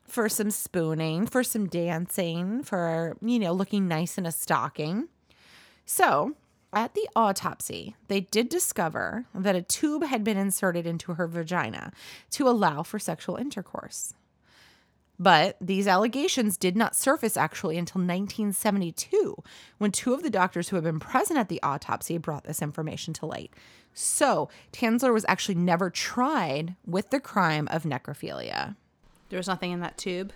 for 0.09 0.27
some 0.27 0.49
spooning, 0.51 1.27
for 1.27 1.43
some 1.43 1.67
dancing, 1.67 2.63
for, 2.63 3.15
you 3.21 3.39
know, 3.39 3.53
looking 3.53 3.87
nice 3.87 4.17
in 4.17 4.25
a 4.25 4.31
stocking. 4.31 5.07
So, 5.85 6.35
at 6.73 6.93
the 6.93 7.07
autopsy, 7.15 7.95
they 8.07 8.21
did 8.21 8.49
discover 8.49 9.25
that 9.33 9.55
a 9.55 9.61
tube 9.61 10.03
had 10.03 10.23
been 10.23 10.37
inserted 10.37 10.85
into 10.85 11.13
her 11.13 11.27
vagina 11.27 11.91
to 12.31 12.47
allow 12.47 12.83
for 12.83 12.99
sexual 12.99 13.35
intercourse. 13.37 14.13
But 15.19 15.57
these 15.59 15.85
allegations 15.85 16.55
did 16.55 16.77
not 16.77 16.95
surface 16.95 17.35
actually 17.35 17.77
until 17.77 17.99
1972, 17.99 19.35
when 19.77 19.91
two 19.91 20.13
of 20.13 20.23
the 20.23 20.29
doctors 20.29 20.69
who 20.69 20.77
had 20.77 20.85
been 20.85 20.99
present 20.99 21.37
at 21.37 21.49
the 21.49 21.61
autopsy 21.61 22.17
brought 22.17 22.45
this 22.45 22.61
information 22.61 23.13
to 23.15 23.25
light. 23.25 23.51
So, 23.93 24.49
Tanzler 24.71 25.13
was 25.13 25.25
actually 25.27 25.55
never 25.55 25.89
tried 25.89 26.75
with 26.85 27.09
the 27.09 27.19
crime 27.19 27.67
of 27.69 27.83
necrophilia. 27.83 28.77
There 29.29 29.37
was 29.37 29.47
nothing 29.47 29.71
in 29.71 29.81
that 29.81 29.97
tube. 29.97 30.31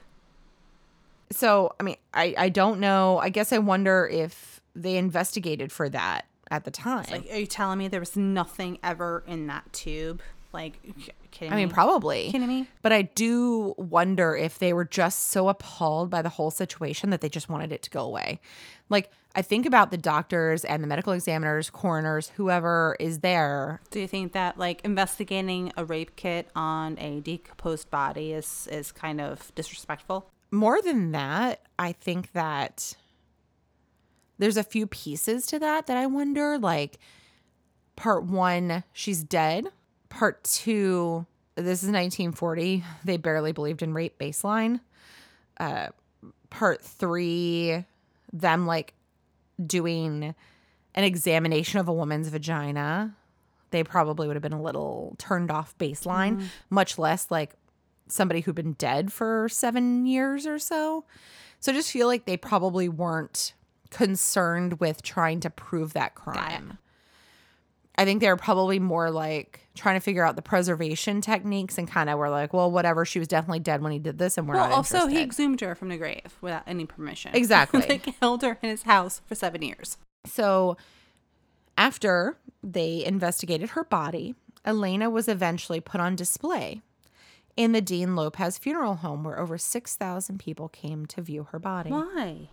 So, 1.32 1.74
I 1.80 1.84
mean, 1.84 1.96
I, 2.13 2.36
I 2.38 2.50
don't 2.50 2.80
know. 2.82 3.19
I 3.19 3.30
guess 3.30 3.54
I 3.54 3.60
wonder 3.60 4.08
if 4.12 4.60
they 4.76 4.98
investigated 4.98 5.72
for 5.72 5.88
that 5.89 6.26
at 6.52 6.65
the 6.65 6.72
time. 6.72 7.06
Like, 7.10 7.32
are 7.32 7.38
you 7.38 7.48
telling 7.48 7.80
me 7.80 7.88
there 7.88 8.02
was 8.02 8.17
nothing 8.17 8.80
ever 8.84 9.24
in 9.28 9.48
that 9.48 9.72
tube? 9.72 10.22
Like, 10.52 10.78
kidding 11.34 11.52
I 11.52 11.58
mean, 11.58 11.67
me? 11.67 11.74
probably. 11.74 12.32
Kidding 12.32 12.48
me? 12.48 12.67
But 12.82 12.93
I 12.93 13.02
do 13.02 13.74
wonder 13.78 14.36
if 14.36 14.60
they 14.60 14.72
were 14.72 14.86
just 14.86 15.32
so 15.32 15.50
appalled 15.50 16.10
by 16.10 16.22
the 16.22 16.30
whole 16.30 16.52
situation 16.52 17.10
that 17.10 17.22
they 17.22 17.30
just 17.30 17.50
wanted 17.50 17.72
it 17.72 17.82
to 17.84 17.89
go 17.89 18.06
away. 18.06 18.39
Like, 18.89 19.10
I 19.36 19.41
think 19.41 19.65
about 19.65 19.89
the 19.89 19.98
doctors 19.98 20.63
and 20.63 20.84
the 20.84 20.88
medical 20.88 21.12
examiners, 21.12 21.69
coroners, 21.69 22.32
whoever 22.36 22.96
is 23.00 23.19
there. 23.19 23.82
Do 23.89 24.00
you 24.00 24.08
think 24.08 24.34
that 24.34 24.58
like 24.60 24.82
investigating 24.86 25.74
a 25.76 25.84
rape 25.84 26.15
kit 26.15 26.50
on 26.56 26.98
a 27.00 27.19
decomposed 27.19 27.89
body 27.89 28.32
is 28.34 28.67
is 28.72 28.91
kind 28.91 29.19
of 29.19 29.52
disrespectful? 29.56 30.30
More 30.52 30.82
than 30.84 31.12
that, 31.13 31.62
I 31.80 31.93
think 31.93 32.32
that 32.34 32.96
there's 34.38 34.58
a 34.58 34.63
few 34.63 34.86
pieces 34.86 35.48
to 35.48 35.60
that 35.60 35.88
that 35.88 35.98
I 35.98 36.06
wonder. 36.06 36.60
Like, 36.60 37.00
part 37.96 38.24
one, 38.26 38.84
she's 38.93 39.24
dead. 39.24 39.67
Part 40.13 40.43
two, 40.43 41.26
this 41.56 41.82
is 41.84 41.89
1940. 41.89 42.84
They 43.04 43.17
barely 43.17 43.52
believed 43.52 43.82
in 43.82 43.93
rape 43.93 44.17
baseline. 44.19 44.80
Uh, 45.60 45.88
part 46.49 46.82
three, 46.82 47.84
them 48.32 48.67
like 48.67 48.93
doing 49.65 50.36
an 50.95 51.04
examination 51.04 51.80
of 51.80 51.88
a 51.88 51.93
woman's 51.93 52.28
vagina. 52.30 53.15
They 53.71 53.84
probably 53.84 54.28
would 54.28 54.36
have 54.36 54.43
been 54.43 54.54
a 54.54 54.62
little 54.62 55.15
turned 55.17 55.49
off 55.49 55.76
baseline, 55.80 56.43
much 56.69 56.99
less 56.99 57.32
like 57.32 57.56
somebody 58.08 58.41
who'd 58.41 58.56
been 58.56 58.73
dead 58.73 59.12
for 59.12 59.49
seven 59.49 60.06
years 60.06 60.45
or 60.45 60.60
so. 60.60 61.06
So 61.60 61.71
I 61.71 61.76
just 61.76 61.91
feel 61.91 62.06
like 62.08 62.26
they 62.26 62.38
probably 62.38 62.88
weren't 62.88 63.54
concerned 63.89 64.80
with 64.80 65.02
trying 65.02 65.39
to 65.39 65.49
prove 65.49 65.93
that 65.93 66.13
crime. 66.13 66.78
I 67.95 68.06
think 68.06 68.21
they 68.21 68.27
were 68.27 68.38
probably 68.38 68.79
more 68.79 69.12
like 69.12 69.67
trying 69.75 69.95
to 69.95 69.99
figure 69.99 70.23
out 70.25 70.36
the 70.36 70.41
preservation 70.41 71.21
techniques 71.21 71.77
and 71.77 71.88
kind 71.88 72.10
of 72.10 72.17
were 72.17 72.29
like, 72.29 72.51
well, 72.53 72.71
whatever. 72.71 73.06
She 73.06 73.19
was 73.19 73.27
definitely 73.27 73.60
dead 73.60 73.82
when 73.82 73.91
he 73.91 73.99
did 73.99 74.17
this, 74.17 74.38
and 74.38 74.47
we're 74.47 74.56
Well, 74.56 74.69
not 74.69 74.75
also 74.77 75.08
he 75.08 75.21
exhumed 75.21 75.62
her 75.62 75.75
from 75.75 75.89
the 75.89 75.97
grave 75.97 76.36
without 76.41 76.63
any 76.67 76.86
permission. 76.86 77.32
Exactly. 77.36 77.82
like 77.88 78.06
held 78.19 78.41
her 78.41 78.58
in 78.62 78.69
his 78.69 78.84
house 78.84 79.21
for 79.27 79.36
seven 79.36 79.62
years. 79.62 79.97
So 80.25 80.75
after 81.77 82.38
they 82.63 83.03
investigated 83.06 83.71
her 83.71 83.84
body, 83.84 84.36
Elena 84.65 85.10
was 85.10 85.27
eventually 85.27 85.79
put 85.79 85.99
on 86.01 86.15
display 86.15 86.82
in 87.58 87.71
the 87.73 87.82
Dean 87.82 88.15
Lopez 88.15 88.58
funeral 88.58 88.95
home 88.95 89.23
where 89.23 89.39
over 89.39 89.58
6,000 89.58 90.39
people 90.39 90.69
came 90.69 91.06
to 91.08 91.21
view 91.21 91.47
her 91.51 91.60
body. 91.60 91.91
Why? 91.91 92.49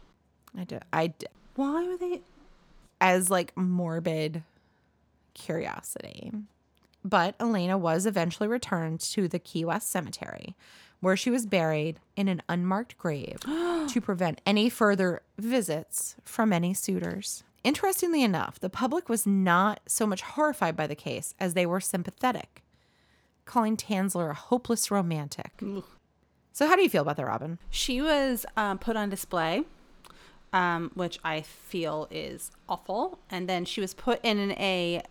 I 0.58 0.64
d- 0.64 0.76
I 0.92 1.06
d- 1.08 1.26
Why 1.54 1.86
were 1.86 1.96
they? 1.96 2.20
as 3.00 3.30
like 3.30 3.56
morbid 3.56 4.42
curiosity. 5.34 6.32
But 7.04 7.34
Elena 7.40 7.78
was 7.78 8.06
eventually 8.06 8.48
returned 8.48 9.00
to 9.00 9.28
the 9.28 9.38
Key 9.38 9.64
West 9.64 9.90
Cemetery, 9.90 10.54
where 11.00 11.16
she 11.16 11.30
was 11.30 11.46
buried 11.46 11.98
in 12.16 12.28
an 12.28 12.42
unmarked 12.48 12.98
grave 12.98 13.40
to 13.88 14.00
prevent 14.02 14.40
any 14.44 14.68
further 14.68 15.22
visits 15.38 16.16
from 16.24 16.52
any 16.52 16.74
suitors. 16.74 17.42
Interestingly 17.62 18.22
enough, 18.22 18.58
the 18.58 18.70
public 18.70 19.08
was 19.08 19.26
not 19.26 19.80
so 19.86 20.06
much 20.06 20.22
horrified 20.22 20.76
by 20.76 20.86
the 20.86 20.94
case 20.94 21.34
as 21.38 21.54
they 21.54 21.66
were 21.66 21.80
sympathetic, 21.80 22.62
calling 23.44 23.76
Tanzler 23.76 24.30
a 24.30 24.34
hopeless 24.34 24.90
romantic. 24.90 25.52
So, 26.52 26.66
how 26.66 26.76
do 26.76 26.82
you 26.82 26.88
feel 26.88 27.02
about 27.02 27.16
that, 27.16 27.26
Robin? 27.26 27.58
She 27.70 28.00
was 28.00 28.44
um, 28.56 28.78
put 28.78 28.96
on 28.96 29.08
display, 29.08 29.64
um, 30.52 30.90
which 30.94 31.18
I 31.24 31.42
feel 31.42 32.08
is 32.10 32.50
awful, 32.68 33.18
and 33.30 33.48
then 33.48 33.64
she 33.64 33.80
was 33.80 33.94
put 33.94 34.20
in 34.24 34.52
a 34.52 35.02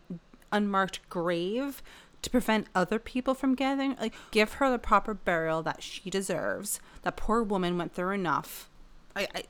unmarked 0.51 1.07
grave 1.09 1.81
to 2.21 2.29
prevent 2.29 2.67
other 2.75 2.99
people 2.99 3.33
from 3.33 3.55
gathering. 3.55 3.95
Like, 3.99 4.13
give 4.31 4.53
her 4.53 4.69
the 4.69 4.79
proper 4.79 5.13
burial 5.13 5.63
that 5.63 5.81
she 5.81 6.09
deserves. 6.09 6.79
That 7.03 7.17
poor 7.17 7.43
woman 7.43 7.77
went 7.77 7.93
through 7.93 8.11
enough. 8.11 8.69
I, 9.15 9.27
I, 9.35 9.43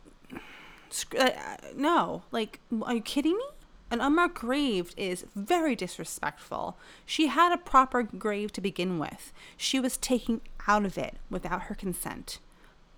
I 1.19 1.67
no, 1.75 2.23
like, 2.32 2.60
are 2.84 2.95
you 2.95 3.02
kidding 3.02 3.38
me? 3.38 3.45
An 3.91 4.02
unmarked 4.02 4.36
grave 4.36 4.93
is 4.95 5.25
very 5.36 5.75
disrespectful. 5.75 6.78
She 7.08 7.28
had 7.28 7.52
a 7.52 7.58
proper 7.58 8.04
grave 8.04 8.52
to 8.54 8.62
begin 8.62 8.99
with. 8.99 9.34
She 9.58 9.80
was 9.80 9.97
taken 9.97 10.41
out 10.67 10.86
of 10.86 10.95
it 10.95 11.15
without 11.32 11.63
her 11.63 11.75
consent. 11.75 12.38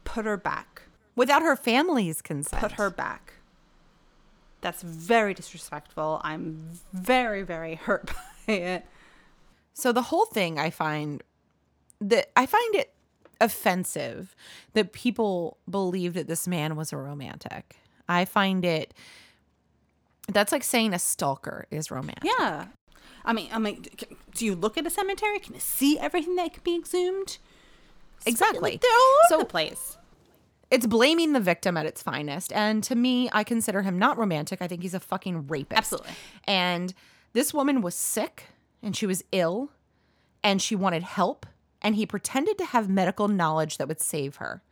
Put 0.03 0.25
her 0.25 0.35
back. 0.35 0.83
Without 1.21 1.43
her 1.43 1.55
family's 1.55 2.19
consent. 2.19 2.59
Put 2.63 2.71
her 2.73 2.89
back. 2.89 3.33
That's 4.61 4.81
very 4.81 5.35
disrespectful. 5.35 6.19
I'm 6.23 6.79
very, 6.93 7.43
very 7.43 7.75
hurt 7.75 8.07
by 8.47 8.53
it. 8.53 8.85
So 9.73 9.91
the 9.91 10.01
whole 10.01 10.25
thing 10.25 10.57
I 10.57 10.71
find 10.71 11.21
that 11.99 12.31
I 12.35 12.47
find 12.47 12.73
it 12.73 12.91
offensive 13.39 14.35
that 14.73 14.93
people 14.93 15.57
believe 15.69 16.15
that 16.15 16.27
this 16.27 16.47
man 16.47 16.75
was 16.75 16.91
a 16.91 16.97
romantic. 16.97 17.75
I 18.09 18.25
find 18.25 18.65
it 18.65 18.91
that's 20.27 20.51
like 20.51 20.63
saying 20.63 20.95
a 20.95 20.99
stalker 20.99 21.67
is 21.69 21.91
romantic. 21.91 22.23
Yeah. 22.25 22.65
I 23.23 23.33
mean, 23.33 23.49
I 23.53 23.59
mean, 23.59 23.85
do 24.33 24.43
you 24.45 24.55
look 24.55 24.75
at 24.75 24.87
a 24.87 24.89
cemetery? 24.89 25.37
Can 25.37 25.53
you 25.53 25.59
see 25.59 25.99
everything 25.99 26.35
that 26.37 26.53
can 26.53 26.63
be 26.63 26.75
exhumed? 26.75 27.37
Exactly. 28.25 28.71
Like, 28.71 28.81
they're 28.81 28.91
all 28.91 29.15
over 29.25 29.29
So- 29.29 29.37
the 29.39 29.45
place. 29.45 29.97
It's 30.71 30.87
blaming 30.87 31.33
the 31.33 31.41
victim 31.41 31.75
at 31.75 31.85
its 31.85 32.01
finest. 32.01 32.53
And 32.53 32.83
to 32.85 32.95
me, 32.95 33.29
I 33.33 33.43
consider 33.43 33.81
him 33.81 33.99
not 33.99 34.17
romantic. 34.17 34.61
I 34.61 34.67
think 34.67 34.81
he's 34.81 34.93
a 34.93 34.99
fucking 34.99 35.47
rapist. 35.47 35.77
Absolutely. 35.77 36.13
And 36.45 36.93
this 37.33 37.53
woman 37.53 37.81
was 37.81 37.93
sick 37.93 38.45
and 38.81 38.95
she 38.95 39.05
was 39.05 39.23
ill 39.33 39.69
and 40.43 40.61
she 40.61 40.75
wanted 40.75 41.03
help. 41.03 41.45
And 41.81 41.95
he 41.95 42.05
pretended 42.05 42.57
to 42.59 42.65
have 42.65 42.89
medical 42.89 43.27
knowledge 43.27 43.77
that 43.77 43.87
would 43.87 43.99
save 43.99 44.37
her 44.37 44.63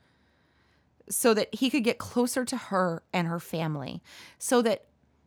so 1.10 1.34
that 1.34 1.54
he 1.54 1.70
could 1.70 1.84
get 1.84 1.98
closer 1.98 2.46
to 2.46 2.56
her 2.56 3.04
and 3.12 3.28
her 3.28 3.40
family, 3.40 4.02
so 4.38 4.62
that 4.62 4.86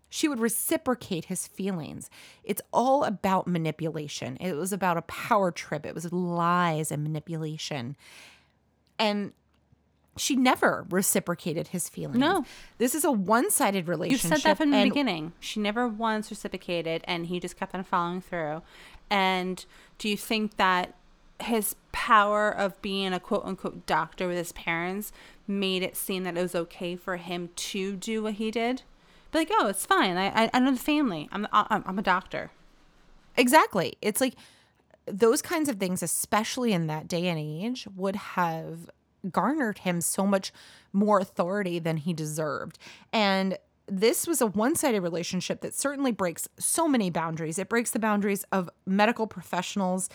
she 0.09 0.29
would 0.29 0.39
reciprocate 0.39 1.25
his 1.25 1.49
feelings. 1.49 2.09
It's 2.45 2.63
all 2.73 3.03
about 3.03 3.49
manipulation. 3.49 4.37
It 4.37 4.55
was 4.55 4.73
about 4.73 4.97
a 4.97 5.03
power 5.03 5.51
trip, 5.51 5.85
it 5.85 5.95
was 5.95 6.13
lies 6.13 6.93
and 6.93 7.03
manipulation. 7.03 7.97
And 8.99 9.33
she 10.17 10.37
never 10.37 10.87
reciprocated 10.91 11.69
his 11.69 11.89
feelings. 11.89 12.19
No. 12.19 12.45
This 12.79 12.95
is 12.95 13.05
a 13.05 13.11
one 13.11 13.51
sided 13.51 13.89
relationship. 13.89 14.25
You 14.25 14.37
said 14.37 14.43
that 14.43 14.57
from 14.59 14.71
the 14.71 14.85
beginning. 14.85 15.33
She 15.41 15.61
never 15.61 15.89
once 15.89 16.31
reciprocated, 16.31 17.03
and 17.05 17.27
he 17.27 17.41
just 17.41 17.57
kept 17.57 17.75
on 17.75 17.83
following 17.85 18.21
through. 18.21 18.63
And 19.11 19.65
do 19.99 20.09
you 20.09 20.17
think 20.17 20.57
that 20.57 20.95
his 21.41 21.75
power 21.93 22.51
of 22.51 22.81
being 22.83 23.13
a 23.13 23.21
quote 23.21 23.45
unquote 23.45 23.87
doctor 23.87 24.29
with 24.29 24.37
his 24.37 24.53
parents 24.53 25.13
made 25.47 25.83
it 25.83 25.97
seem 25.97 26.25
that 26.25 26.37
it 26.37 26.43
was 26.43 26.55
okay 26.55 26.95
for 26.95 27.17
him 27.17 27.51
to 27.57 27.97
do 27.97 28.23
what 28.23 28.35
he 28.35 28.51
did? 28.51 28.83
Be 29.33 29.39
like, 29.39 29.51
oh, 29.53 29.69
it's 29.69 29.87
fine. 29.87 30.17
I 30.17 30.45
I, 30.45 30.51
I 30.53 30.59
know 30.61 30.73
the 30.73 30.79
family. 30.79 31.29
I'm 31.33 31.47
I'm, 31.53 31.83
I'm 31.87 31.99
a 31.99 32.03
doctor. 32.03 32.51
Exactly. 33.37 33.95
It's 34.03 34.21
like 34.21 34.35
those 35.07 35.41
kinds 35.43 35.69
of 35.69 35.77
things, 35.77 36.03
especially 36.03 36.73
in 36.73 36.87
that 36.87 37.09
day 37.09 37.27
and 37.29 37.39
age, 37.39 37.89
would 37.97 38.17
have 38.17 38.91
garnered 39.31 39.79
him 39.79 40.01
so 40.01 40.27
much 40.27 40.53
more 40.93 41.19
authority 41.19 41.79
than 41.79 41.99
he 41.99 42.13
deserved. 42.13 42.79
And 43.13 43.59
this 43.87 44.27
was 44.27 44.41
a 44.41 44.47
one 44.47 44.75
sided 44.75 45.01
relationship 45.01 45.61
that 45.61 45.75
certainly 45.75 46.13
breaks 46.13 46.49
so 46.59 46.89
many 46.89 47.11
boundaries. 47.11 47.59
It 47.59 47.69
breaks 47.69 47.91
the 47.91 47.99
boundaries 47.99 48.45
of 48.53 48.71
medical 48.87 49.27
professionals 49.27 50.09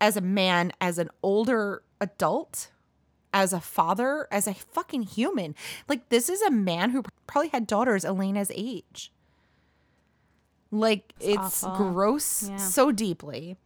as 0.00 0.16
a 0.16 0.20
man, 0.20 0.72
as 0.80 0.98
an 0.98 1.10
older 1.22 1.82
adult, 2.00 2.70
as 3.32 3.52
a 3.52 3.60
father, 3.60 4.28
as 4.30 4.46
a 4.46 4.54
fucking 4.54 5.02
human. 5.02 5.54
Like, 5.88 6.08
this 6.08 6.28
is 6.28 6.40
a 6.42 6.50
man 6.50 6.90
who 6.90 7.02
probably 7.26 7.48
had 7.48 7.66
daughters 7.66 8.04
Elena's 8.04 8.52
age. 8.54 9.12
Like, 10.70 11.14
it's, 11.20 11.64
awful. 11.64 11.92
gross 11.92 12.48
Yeah. 12.48 12.56
so 12.56 12.92
deeply. 12.92 13.56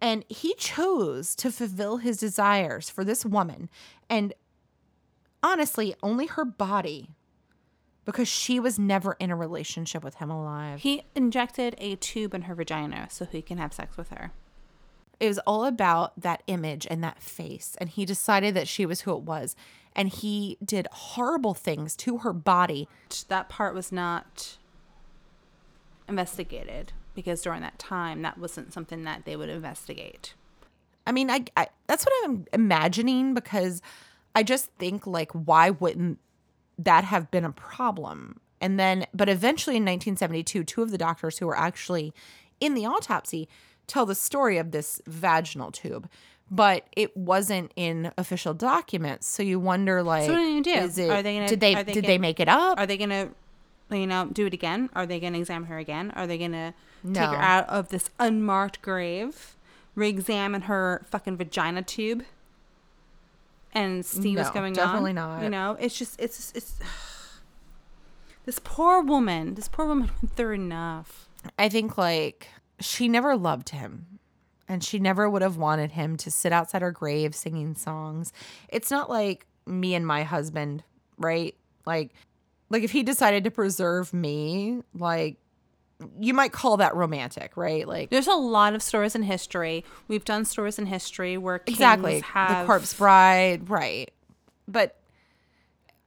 And 0.00 0.24
he 0.28 0.54
chose 0.54 1.34
to 1.36 1.52
fulfill 1.52 1.98
his 1.98 2.16
desires 2.18 2.88
for 2.88 3.04
this 3.04 3.24
woman. 3.24 3.68
And 4.08 4.32
honestly, 5.42 5.94
only 6.02 6.26
her 6.26 6.44
body, 6.44 7.10
because 8.04 8.26
she 8.28 8.58
was 8.58 8.78
never 8.78 9.12
in 9.20 9.30
a 9.30 9.36
relationship 9.36 10.02
with 10.02 10.16
him 10.16 10.30
alive. 10.30 10.80
He 10.80 11.04
injected 11.14 11.74
a 11.78 11.96
tube 11.96 12.34
in 12.34 12.42
her 12.42 12.54
vagina 12.54 13.08
so 13.10 13.26
he 13.26 13.42
can 13.42 13.58
have 13.58 13.72
sex 13.74 13.96
with 13.96 14.08
her. 14.08 14.32
it 15.20 15.28
was 15.28 15.38
all 15.40 15.66
about 15.66 16.18
that 16.18 16.42
image 16.46 16.86
and 16.90 17.04
that 17.04 17.22
face. 17.22 17.76
And 17.78 17.90
he 17.90 18.06
decided 18.06 18.54
that 18.54 18.66
she 18.66 18.86
was 18.86 19.02
who 19.02 19.12
it 19.12 19.22
was. 19.22 19.54
And 19.94 20.08
he 20.08 20.56
did 20.64 20.88
horrible 20.90 21.52
things 21.52 21.94
to 21.96 22.18
her 22.18 22.32
body. 22.32 22.88
That 23.28 23.48
part 23.50 23.74
was 23.74 23.92
not 23.92 24.56
investigated 26.08 26.92
because 27.14 27.42
during 27.42 27.60
that 27.62 27.78
time 27.78 28.22
that 28.22 28.38
wasn't 28.38 28.72
something 28.72 29.04
that 29.04 29.24
they 29.24 29.36
would 29.36 29.48
investigate. 29.48 30.34
I 31.06 31.12
mean, 31.12 31.30
I, 31.30 31.44
I 31.56 31.68
that's 31.86 32.04
what 32.04 32.12
I'm 32.24 32.46
imagining 32.52 33.34
because 33.34 33.82
I 34.34 34.42
just 34.42 34.70
think 34.78 35.06
like 35.06 35.32
why 35.32 35.70
wouldn't 35.70 36.18
that 36.78 37.04
have 37.04 37.30
been 37.30 37.44
a 37.44 37.52
problem? 37.52 38.40
And 38.60 38.78
then 38.78 39.06
but 39.14 39.28
eventually 39.28 39.76
in 39.76 39.82
1972 39.82 40.64
two 40.64 40.82
of 40.82 40.90
the 40.90 40.98
doctors 40.98 41.38
who 41.38 41.46
were 41.46 41.58
actually 41.58 42.12
in 42.60 42.74
the 42.74 42.86
autopsy 42.86 43.48
tell 43.86 44.06
the 44.06 44.14
story 44.14 44.58
of 44.58 44.70
this 44.70 45.00
vaginal 45.06 45.70
tube. 45.72 46.08
But 46.52 46.84
it 46.96 47.16
wasn't 47.16 47.72
in 47.76 48.10
official 48.18 48.54
documents, 48.54 49.28
so 49.28 49.42
you 49.44 49.60
wonder 49.60 50.02
like, 50.02 50.28
what 50.28 50.36
are 50.36 50.42
they 50.44 50.48
gonna 50.50 50.62
do? 50.62 50.70
Is 50.72 50.98
it, 50.98 51.08
Are 51.08 51.22
they 51.22 51.34
gonna- 51.36 51.48
did 51.48 51.60
they 51.60 51.74
they 51.76 51.84
did 51.84 51.94
gonna- 52.02 52.06
they 52.08 52.18
make 52.18 52.40
it 52.40 52.48
up? 52.48 52.76
Are 52.78 52.86
they 52.86 52.96
gonna, 52.96 53.30
you 53.92 54.06
know, 54.06 54.26
do 54.32 54.46
it 54.46 54.52
again? 54.52 54.90
Are 54.94 55.06
they 55.06 55.20
gonna 55.20 55.38
examine 55.38 55.68
her 55.68 55.78
again? 55.78 56.10
Are 56.16 56.26
they 56.26 56.38
gonna 56.38 56.74
take 57.04 57.28
her 57.28 57.36
out 57.36 57.68
of 57.68 57.88
this 57.88 58.10
unmarked 58.18 58.82
grave, 58.82 59.56
re-examine 59.94 60.62
her 60.62 61.04
fucking 61.10 61.36
vagina 61.36 61.82
tube, 61.82 62.24
and 63.72 64.04
see 64.04 64.36
what's 64.36 64.48
No, 64.48 64.54
going 64.54 64.78
on? 64.78 64.86
definitely 64.86 65.12
not. 65.12 65.42
You 65.42 65.50
know, 65.50 65.76
it's 65.80 65.96
just 65.98 66.20
it's 66.20 66.52
it's. 66.54 66.78
This 68.46 68.58
poor 68.64 69.02
woman. 69.02 69.54
This 69.54 69.68
poor 69.68 69.86
woman 69.86 70.10
went 70.22 70.34
through 70.34 70.54
enough. 70.54 71.28
I 71.58 71.68
think 71.68 71.96
like 71.98 72.48
she 72.80 73.06
never 73.06 73.36
loved 73.36 73.68
him 73.68 74.18
and 74.66 74.82
she 74.82 74.98
never 74.98 75.28
would 75.28 75.42
have 75.42 75.56
wanted 75.56 75.92
him 75.92 76.16
to 76.16 76.30
sit 76.30 76.52
outside 76.52 76.82
her 76.82 76.90
grave 76.90 77.34
singing 77.34 77.74
songs. 77.74 78.32
It's 78.68 78.90
not 78.90 79.10
like 79.10 79.46
me 79.66 79.94
and 79.94 80.06
my 80.06 80.22
husband, 80.22 80.82
right? 81.18 81.54
Like 81.86 82.12
like 82.70 82.82
if 82.82 82.92
he 82.92 83.02
decided 83.02 83.44
to 83.44 83.50
preserve 83.50 84.12
me, 84.14 84.82
like 84.94 85.36
you 86.18 86.34
might 86.34 86.52
call 86.52 86.76
that 86.78 86.94
romantic, 86.94 87.56
right? 87.56 87.86
Like 87.86 88.10
There's 88.10 88.26
a 88.26 88.34
lot 88.34 88.74
of 88.74 88.82
stories 88.82 89.14
in 89.14 89.22
history. 89.22 89.84
We've 90.08 90.24
done 90.24 90.44
stories 90.44 90.78
in 90.78 90.86
history 90.86 91.36
where 91.36 91.62
exactly 91.66 92.20
have 92.20 92.62
the 92.62 92.66
corpse 92.66 92.94
bride, 92.94 93.68
right? 93.68 94.10
But 94.66 94.96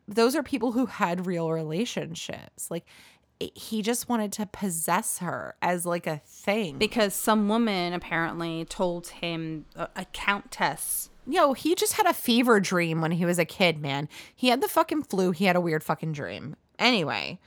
those 0.07 0.35
are 0.35 0.43
people 0.43 0.71
who 0.71 0.85
had 0.85 1.25
real 1.25 1.51
relationships. 1.51 2.69
Like 2.69 2.85
he 3.39 3.81
just 3.81 4.07
wanted 4.07 4.31
to 4.33 4.45
possess 4.45 5.17
her 5.17 5.55
as 5.61 5.85
like 5.85 6.07
a 6.07 6.21
thing. 6.25 6.77
because 6.77 7.13
some 7.13 7.49
woman 7.49 7.91
apparently 7.93 8.63
told 8.65 9.07
him 9.07 9.65
a, 9.75 9.89
a 9.97 10.05
countess 10.05 11.09
Yo, 11.25 11.53
he 11.53 11.73
just 11.73 11.93
had 11.93 12.05
a 12.05 12.13
fever 12.13 12.59
dream 12.59 12.99
when 12.99 13.11
he 13.11 13.25
was 13.25 13.39
a 13.39 13.45
kid, 13.45 13.79
man. 13.81 14.09
He 14.35 14.49
had 14.49 14.61
the 14.61 14.67
fucking 14.67 15.03
flu. 15.03 15.31
He 15.31 15.45
had 15.45 15.55
a 15.55 15.61
weird 15.61 15.83
fucking 15.83 16.11
dream. 16.11 16.55
Anyway, 16.77 17.39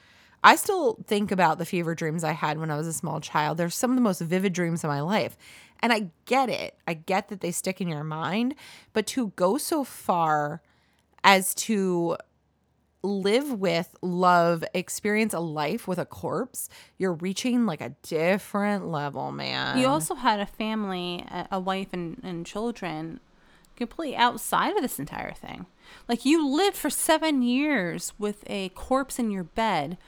I 0.45 0.57
still 0.57 0.99
think 1.07 1.33
about 1.33 1.59
the 1.59 1.65
fever 1.65 1.95
dreams 1.95 2.23
I 2.23 2.33
had 2.33 2.59
when 2.59 2.71
I 2.71 2.77
was 2.77 2.87
a 2.87 2.93
small 2.93 3.21
child. 3.21 3.59
They're 3.59 3.71
some 3.71 3.91
of 3.91 3.97
the 3.97 4.03
most 4.03 4.21
vivid 4.21 4.53
dreams 4.53 4.85
of 4.85 4.89
my 4.89 5.01
life. 5.01 5.37
And 5.81 5.93
I 5.93 6.11
get 6.25 6.49
it. 6.49 6.77
I 6.87 6.95
get 6.95 7.29
that 7.29 7.41
they 7.41 7.51
stick 7.51 7.81
in 7.81 7.89
your 7.89 8.05
mind. 8.05 8.55
But 8.93 9.07
to 9.09 9.33
go 9.37 9.59
so 9.59 9.85
far 9.85 10.63
as 11.25 11.55
to 11.55 12.17
live 13.03 13.53
with, 13.53 13.95
love, 14.03 14.65
experience 14.75 15.33
a 15.33 15.41
life 15.41 15.87
with 15.87 15.99
a 15.99 16.05
corpse, 16.05 16.69
you're 16.99 17.13
reaching 17.13 17.67
like 17.67 17.81
a 17.81 17.91
different 18.03 18.87
level, 18.89 19.33
man. 19.33 19.79
You 19.79 19.87
also 19.87 20.15
had 20.15 20.41
a 20.41 20.47
family, 20.47 21.25
a, 21.51 21.61
wife 21.61 21.89
and, 21.93 22.21
and 22.23 22.45
children 22.45 23.21
completely 23.77 24.17
outside 24.17 24.75
of 24.77 24.83
this 24.83 24.99
entire 24.99 25.33
thing. 25.33 25.67
Like 26.09 26.25
you 26.25 26.47
lived 26.47 26.77
for 26.77 26.91
seven 26.91 27.43
years 27.43 28.13
with 28.19 28.43
a 28.47 28.71
corpse 28.71 29.19
in 29.19 29.31
your 29.31 29.45
bed. 29.45 29.99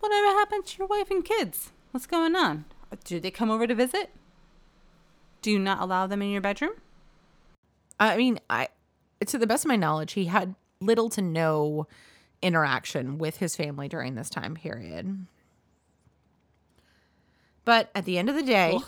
Whatever 0.00 0.26
happened 0.28 0.66
to 0.66 0.78
your 0.78 0.86
wife 0.88 1.10
and 1.10 1.24
kids? 1.24 1.72
What's 1.92 2.06
going 2.06 2.34
on? 2.34 2.64
Do 3.04 3.20
they 3.20 3.30
come 3.30 3.50
over 3.50 3.66
to 3.66 3.74
visit? 3.74 4.10
Do 5.42 5.50
you 5.50 5.58
not 5.58 5.80
allow 5.80 6.06
them 6.06 6.22
in 6.22 6.30
your 6.30 6.40
bedroom? 6.40 6.72
I 7.98 8.16
mean, 8.16 8.40
I 8.48 8.68
to 9.26 9.38
the 9.38 9.46
best 9.46 9.64
of 9.64 9.68
my 9.68 9.76
knowledge, 9.76 10.12
he 10.12 10.26
had 10.26 10.54
little 10.80 11.10
to 11.10 11.22
no 11.22 11.86
interaction 12.42 13.18
with 13.18 13.36
his 13.36 13.54
family 13.54 13.88
during 13.88 14.14
this 14.14 14.30
time 14.30 14.54
period. 14.54 15.26
But 17.66 17.90
at 17.94 18.06
the 18.06 18.16
end 18.18 18.30
of 18.30 18.34
the 18.34 18.42
day, 18.42 18.72
Ugh. 18.76 18.84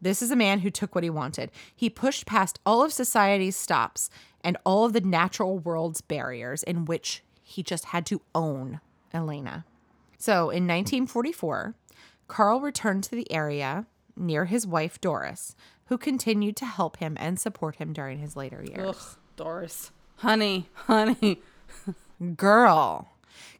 this 0.00 0.22
is 0.22 0.30
a 0.30 0.36
man 0.36 0.60
who 0.60 0.70
took 0.70 0.94
what 0.94 1.04
he 1.04 1.10
wanted. 1.10 1.50
He 1.76 1.90
pushed 1.90 2.24
past 2.24 2.58
all 2.64 2.82
of 2.82 2.92
society's 2.92 3.56
stops 3.56 4.08
and 4.42 4.56
all 4.64 4.86
of 4.86 4.94
the 4.94 5.02
natural 5.02 5.58
world's 5.58 6.00
barriers 6.00 6.62
in 6.62 6.86
which 6.86 7.22
he 7.42 7.62
just 7.62 7.86
had 7.86 8.06
to 8.06 8.22
own 8.34 8.80
Elena. 9.12 9.66
So 10.18 10.50
in 10.50 10.66
1944, 10.66 11.74
Carl 12.28 12.60
returned 12.60 13.04
to 13.04 13.14
the 13.14 13.30
area 13.30 13.86
near 14.16 14.46
his 14.46 14.66
wife 14.66 15.00
Doris, 15.00 15.54
who 15.86 15.98
continued 15.98 16.56
to 16.56 16.66
help 16.66 16.98
him 16.98 17.16
and 17.20 17.38
support 17.38 17.76
him 17.76 17.92
during 17.92 18.18
his 18.18 18.36
later 18.36 18.62
years. 18.64 18.96
Ugh, 18.96 19.18
Doris. 19.36 19.90
Honey, 20.16 20.68
honey. 20.74 21.42
girl. 22.36 23.08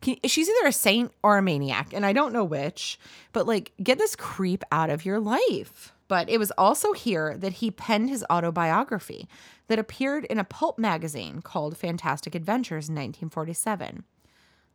Can, 0.00 0.16
she's 0.24 0.48
either 0.48 0.68
a 0.68 0.72
saint 0.72 1.12
or 1.22 1.38
a 1.38 1.42
maniac, 1.42 1.92
and 1.92 2.07
I 2.07 2.12
don't 2.12 2.32
know 2.32 2.44
which, 2.44 2.98
but 3.32 3.46
like, 3.46 3.72
get 3.82 3.98
this 3.98 4.16
creep 4.16 4.62
out 4.70 4.90
of 4.90 5.05
your 5.05 5.18
life. 5.18 5.92
But 6.07 6.28
it 6.28 6.38
was 6.38 6.52
also 6.52 6.92
here 6.92 7.36
that 7.38 7.55
he 7.55 7.70
penned 7.70 8.11
his 8.11 8.24
autobiography 8.30 9.26
that 9.68 9.78
appeared 9.78 10.26
in 10.26 10.38
a 10.38 10.44
pulp 10.44 10.78
magazine 10.78 11.40
called 11.40 11.78
Fantastic 11.78 12.34
Adventures 12.34 12.88
in 12.88 12.94
1947. 12.94 14.05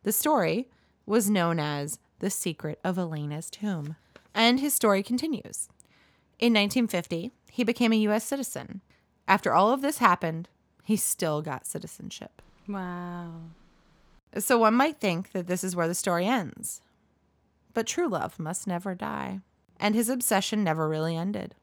The 0.02 0.12
story 0.12 0.68
was 1.10 1.28
known 1.28 1.58
as 1.58 1.98
The 2.20 2.30
Secret 2.30 2.78
of 2.84 2.96
Elena's 2.96 3.50
Tomb. 3.50 3.96
And 4.32 4.60
his 4.60 4.74
story 4.74 5.02
continues. 5.02 5.68
In 6.38 6.54
1950, 6.54 7.32
he 7.50 7.64
became 7.64 7.92
a 7.92 7.96
U.S. 7.96 8.22
citizen. 8.22 8.80
After 9.26 9.52
all 9.52 9.72
of 9.72 9.82
this 9.82 9.98
happened, 9.98 10.48
he 10.84 10.96
still 10.96 11.42
got 11.42 11.66
citizenship. 11.66 12.40
Wow. 12.68 13.32
So 14.38 14.56
one 14.56 14.74
might 14.74 15.00
think 15.00 15.32
that 15.32 15.48
this 15.48 15.64
is 15.64 15.74
where 15.74 15.88
the 15.88 15.96
story 15.96 16.26
ends. 16.26 16.80
But 17.74 17.88
true 17.88 18.08
love 18.08 18.38
must 18.38 18.68
never 18.68 18.94
die. 18.94 19.40
And 19.80 19.96
his 19.96 20.08
obsession 20.08 20.62
never 20.62 20.88
really 20.88 21.16
ended. 21.16 21.56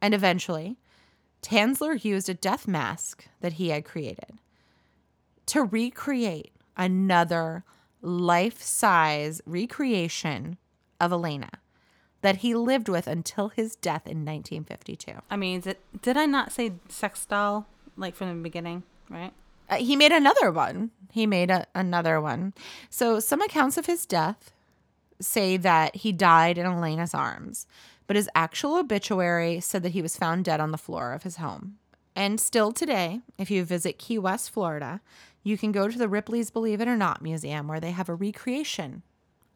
And 0.00 0.14
eventually, 0.14 0.78
Tanzler 1.42 2.02
used 2.02 2.30
a 2.30 2.34
death 2.34 2.66
mask 2.66 3.28
that 3.42 3.54
he 3.54 3.68
had 3.68 3.84
created 3.84 4.38
to 5.46 5.64
recreate 5.64 6.52
another 6.78 7.62
life 8.04 8.62
size 8.62 9.40
recreation 9.46 10.58
of 11.00 11.12
Elena 11.12 11.50
that 12.20 12.38
he 12.38 12.54
lived 12.54 12.88
with 12.88 13.06
until 13.06 13.48
his 13.48 13.76
death 13.76 14.06
in 14.06 14.24
1952. 14.24 15.12
I 15.30 15.36
mean, 15.36 15.60
did, 15.60 15.76
did 16.00 16.16
I 16.16 16.26
not 16.26 16.52
say 16.52 16.72
sex 16.88 17.26
doll 17.26 17.66
like 17.96 18.14
from 18.14 18.28
the 18.28 18.42
beginning, 18.42 18.82
right? 19.10 19.32
Uh, 19.68 19.76
he 19.76 19.96
made 19.96 20.12
another 20.12 20.50
one. 20.50 20.90
He 21.12 21.26
made 21.26 21.50
a, 21.50 21.66
another 21.74 22.20
one. 22.20 22.54
So, 22.90 23.20
some 23.20 23.40
accounts 23.40 23.76
of 23.76 23.86
his 23.86 24.06
death 24.06 24.52
say 25.20 25.56
that 25.56 25.96
he 25.96 26.12
died 26.12 26.58
in 26.58 26.66
Elena's 26.66 27.14
arms, 27.14 27.66
but 28.06 28.16
his 28.16 28.28
actual 28.34 28.76
obituary 28.76 29.60
said 29.60 29.82
that 29.82 29.92
he 29.92 30.02
was 30.02 30.16
found 30.16 30.44
dead 30.44 30.60
on 30.60 30.70
the 30.70 30.78
floor 30.78 31.12
of 31.12 31.22
his 31.22 31.36
home. 31.36 31.76
And 32.16 32.40
still 32.40 32.72
today, 32.72 33.20
if 33.38 33.50
you 33.50 33.64
visit 33.64 33.98
Key 33.98 34.18
West, 34.18 34.50
Florida, 34.50 35.00
you 35.44 35.56
can 35.56 35.70
go 35.70 35.86
to 35.86 35.96
the 35.96 36.08
Ripley's 36.08 36.50
Believe 36.50 36.80
It 36.80 36.88
or 36.88 36.96
Not 36.96 37.22
Museum 37.22 37.68
where 37.68 37.78
they 37.78 37.92
have 37.92 38.08
a 38.08 38.14
recreation 38.14 39.02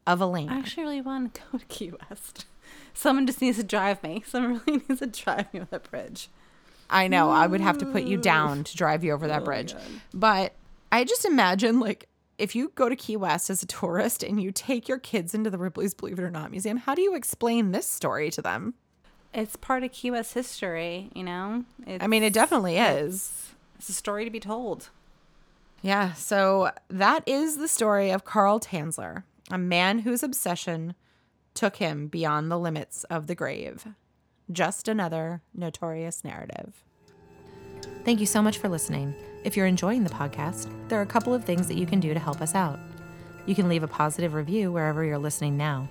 of 0.06 0.20
Elena. 0.20 0.54
I 0.54 0.58
actually 0.58 0.84
really 0.84 1.00
want 1.00 1.34
to 1.34 1.40
go 1.52 1.58
to 1.58 1.64
Key 1.64 1.92
West. 2.08 2.46
Someone 2.94 3.26
just 3.26 3.40
needs 3.40 3.56
to 3.56 3.64
drive 3.64 4.02
me. 4.02 4.22
Someone 4.26 4.60
really 4.66 4.84
needs 4.88 5.00
to 5.00 5.06
drive 5.06 5.52
me 5.52 5.60
on 5.60 5.68
that 5.70 5.90
bridge. 5.90 6.28
I 6.90 7.08
know 7.08 7.30
I 7.30 7.46
would 7.46 7.60
have 7.60 7.78
to 7.78 7.86
put 7.86 8.04
you 8.04 8.16
down 8.16 8.64
to 8.64 8.76
drive 8.76 9.04
you 9.04 9.12
over 9.12 9.26
that 9.26 9.42
oh, 9.42 9.44
bridge. 9.44 9.74
But 10.14 10.54
I 10.90 11.04
just 11.04 11.26
imagine 11.26 11.80
like 11.80 12.08
if 12.38 12.54
you 12.54 12.72
go 12.74 12.88
to 12.88 12.96
Key 12.96 13.16
West 13.16 13.50
as 13.50 13.62
a 13.62 13.66
tourist 13.66 14.22
and 14.22 14.40
you 14.40 14.52
take 14.52 14.88
your 14.88 14.98
kids 14.98 15.34
into 15.34 15.50
the 15.50 15.58
Ripley's 15.58 15.92
Believe 15.92 16.18
It 16.18 16.22
or 16.22 16.30
Not 16.30 16.50
Museum, 16.50 16.78
how 16.78 16.94
do 16.94 17.02
you 17.02 17.14
explain 17.14 17.72
this 17.72 17.86
story 17.86 18.30
to 18.30 18.40
them? 18.40 18.74
It's 19.34 19.56
part 19.56 19.82
of 19.82 19.92
Key 19.92 20.10
West 20.10 20.32
history, 20.32 21.10
you 21.14 21.24
know? 21.24 21.64
It's, 21.86 22.02
I 22.02 22.06
mean, 22.06 22.22
it 22.22 22.32
definitely 22.32 22.78
is. 22.78 23.50
It's 23.78 23.90
a 23.90 23.92
story 23.92 24.24
to 24.24 24.30
be 24.30 24.40
told. 24.40 24.88
Yeah, 25.82 26.12
so 26.14 26.70
that 26.88 27.22
is 27.26 27.56
the 27.56 27.68
story 27.68 28.10
of 28.10 28.24
Carl 28.24 28.58
Tanzler, 28.58 29.22
a 29.50 29.58
man 29.58 30.00
whose 30.00 30.22
obsession 30.22 30.94
took 31.54 31.76
him 31.76 32.08
beyond 32.08 32.50
the 32.50 32.58
limits 32.58 33.04
of 33.04 33.26
the 33.26 33.34
grave. 33.34 33.86
Just 34.50 34.88
another 34.88 35.42
notorious 35.54 36.24
narrative. 36.24 36.84
Thank 38.04 38.20
you 38.20 38.26
so 38.26 38.42
much 38.42 38.58
for 38.58 38.68
listening. 38.68 39.14
If 39.44 39.56
you're 39.56 39.66
enjoying 39.66 40.02
the 40.02 40.10
podcast, 40.10 40.68
there 40.88 40.98
are 40.98 41.02
a 41.02 41.06
couple 41.06 41.32
of 41.34 41.44
things 41.44 41.68
that 41.68 41.76
you 41.76 41.86
can 41.86 42.00
do 42.00 42.12
to 42.12 42.20
help 42.20 42.40
us 42.40 42.54
out. 42.54 42.78
You 43.46 43.54
can 43.54 43.68
leave 43.68 43.82
a 43.82 43.88
positive 43.88 44.34
review 44.34 44.72
wherever 44.72 45.04
you're 45.04 45.18
listening 45.18 45.56
now. 45.56 45.88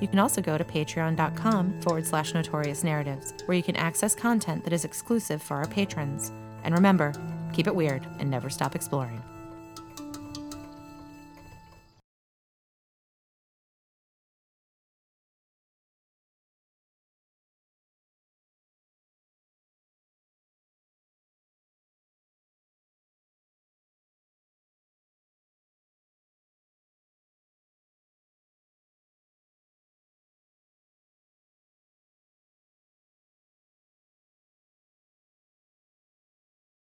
You 0.00 0.08
can 0.08 0.18
also 0.18 0.40
go 0.40 0.58
to 0.58 0.64
patreon.com 0.64 1.80
forward 1.80 2.06
slash 2.06 2.34
notorious 2.34 2.84
narratives, 2.84 3.34
where 3.46 3.56
you 3.56 3.62
can 3.62 3.76
access 3.76 4.14
content 4.14 4.64
that 4.64 4.72
is 4.72 4.84
exclusive 4.84 5.42
for 5.42 5.56
our 5.56 5.66
patrons. 5.66 6.32
And 6.64 6.74
remember, 6.74 7.12
keep 7.54 7.66
it 7.66 7.74
weird 7.74 8.06
and 8.18 8.30
never 8.30 8.50
stop 8.50 8.74
exploring. 8.74 9.22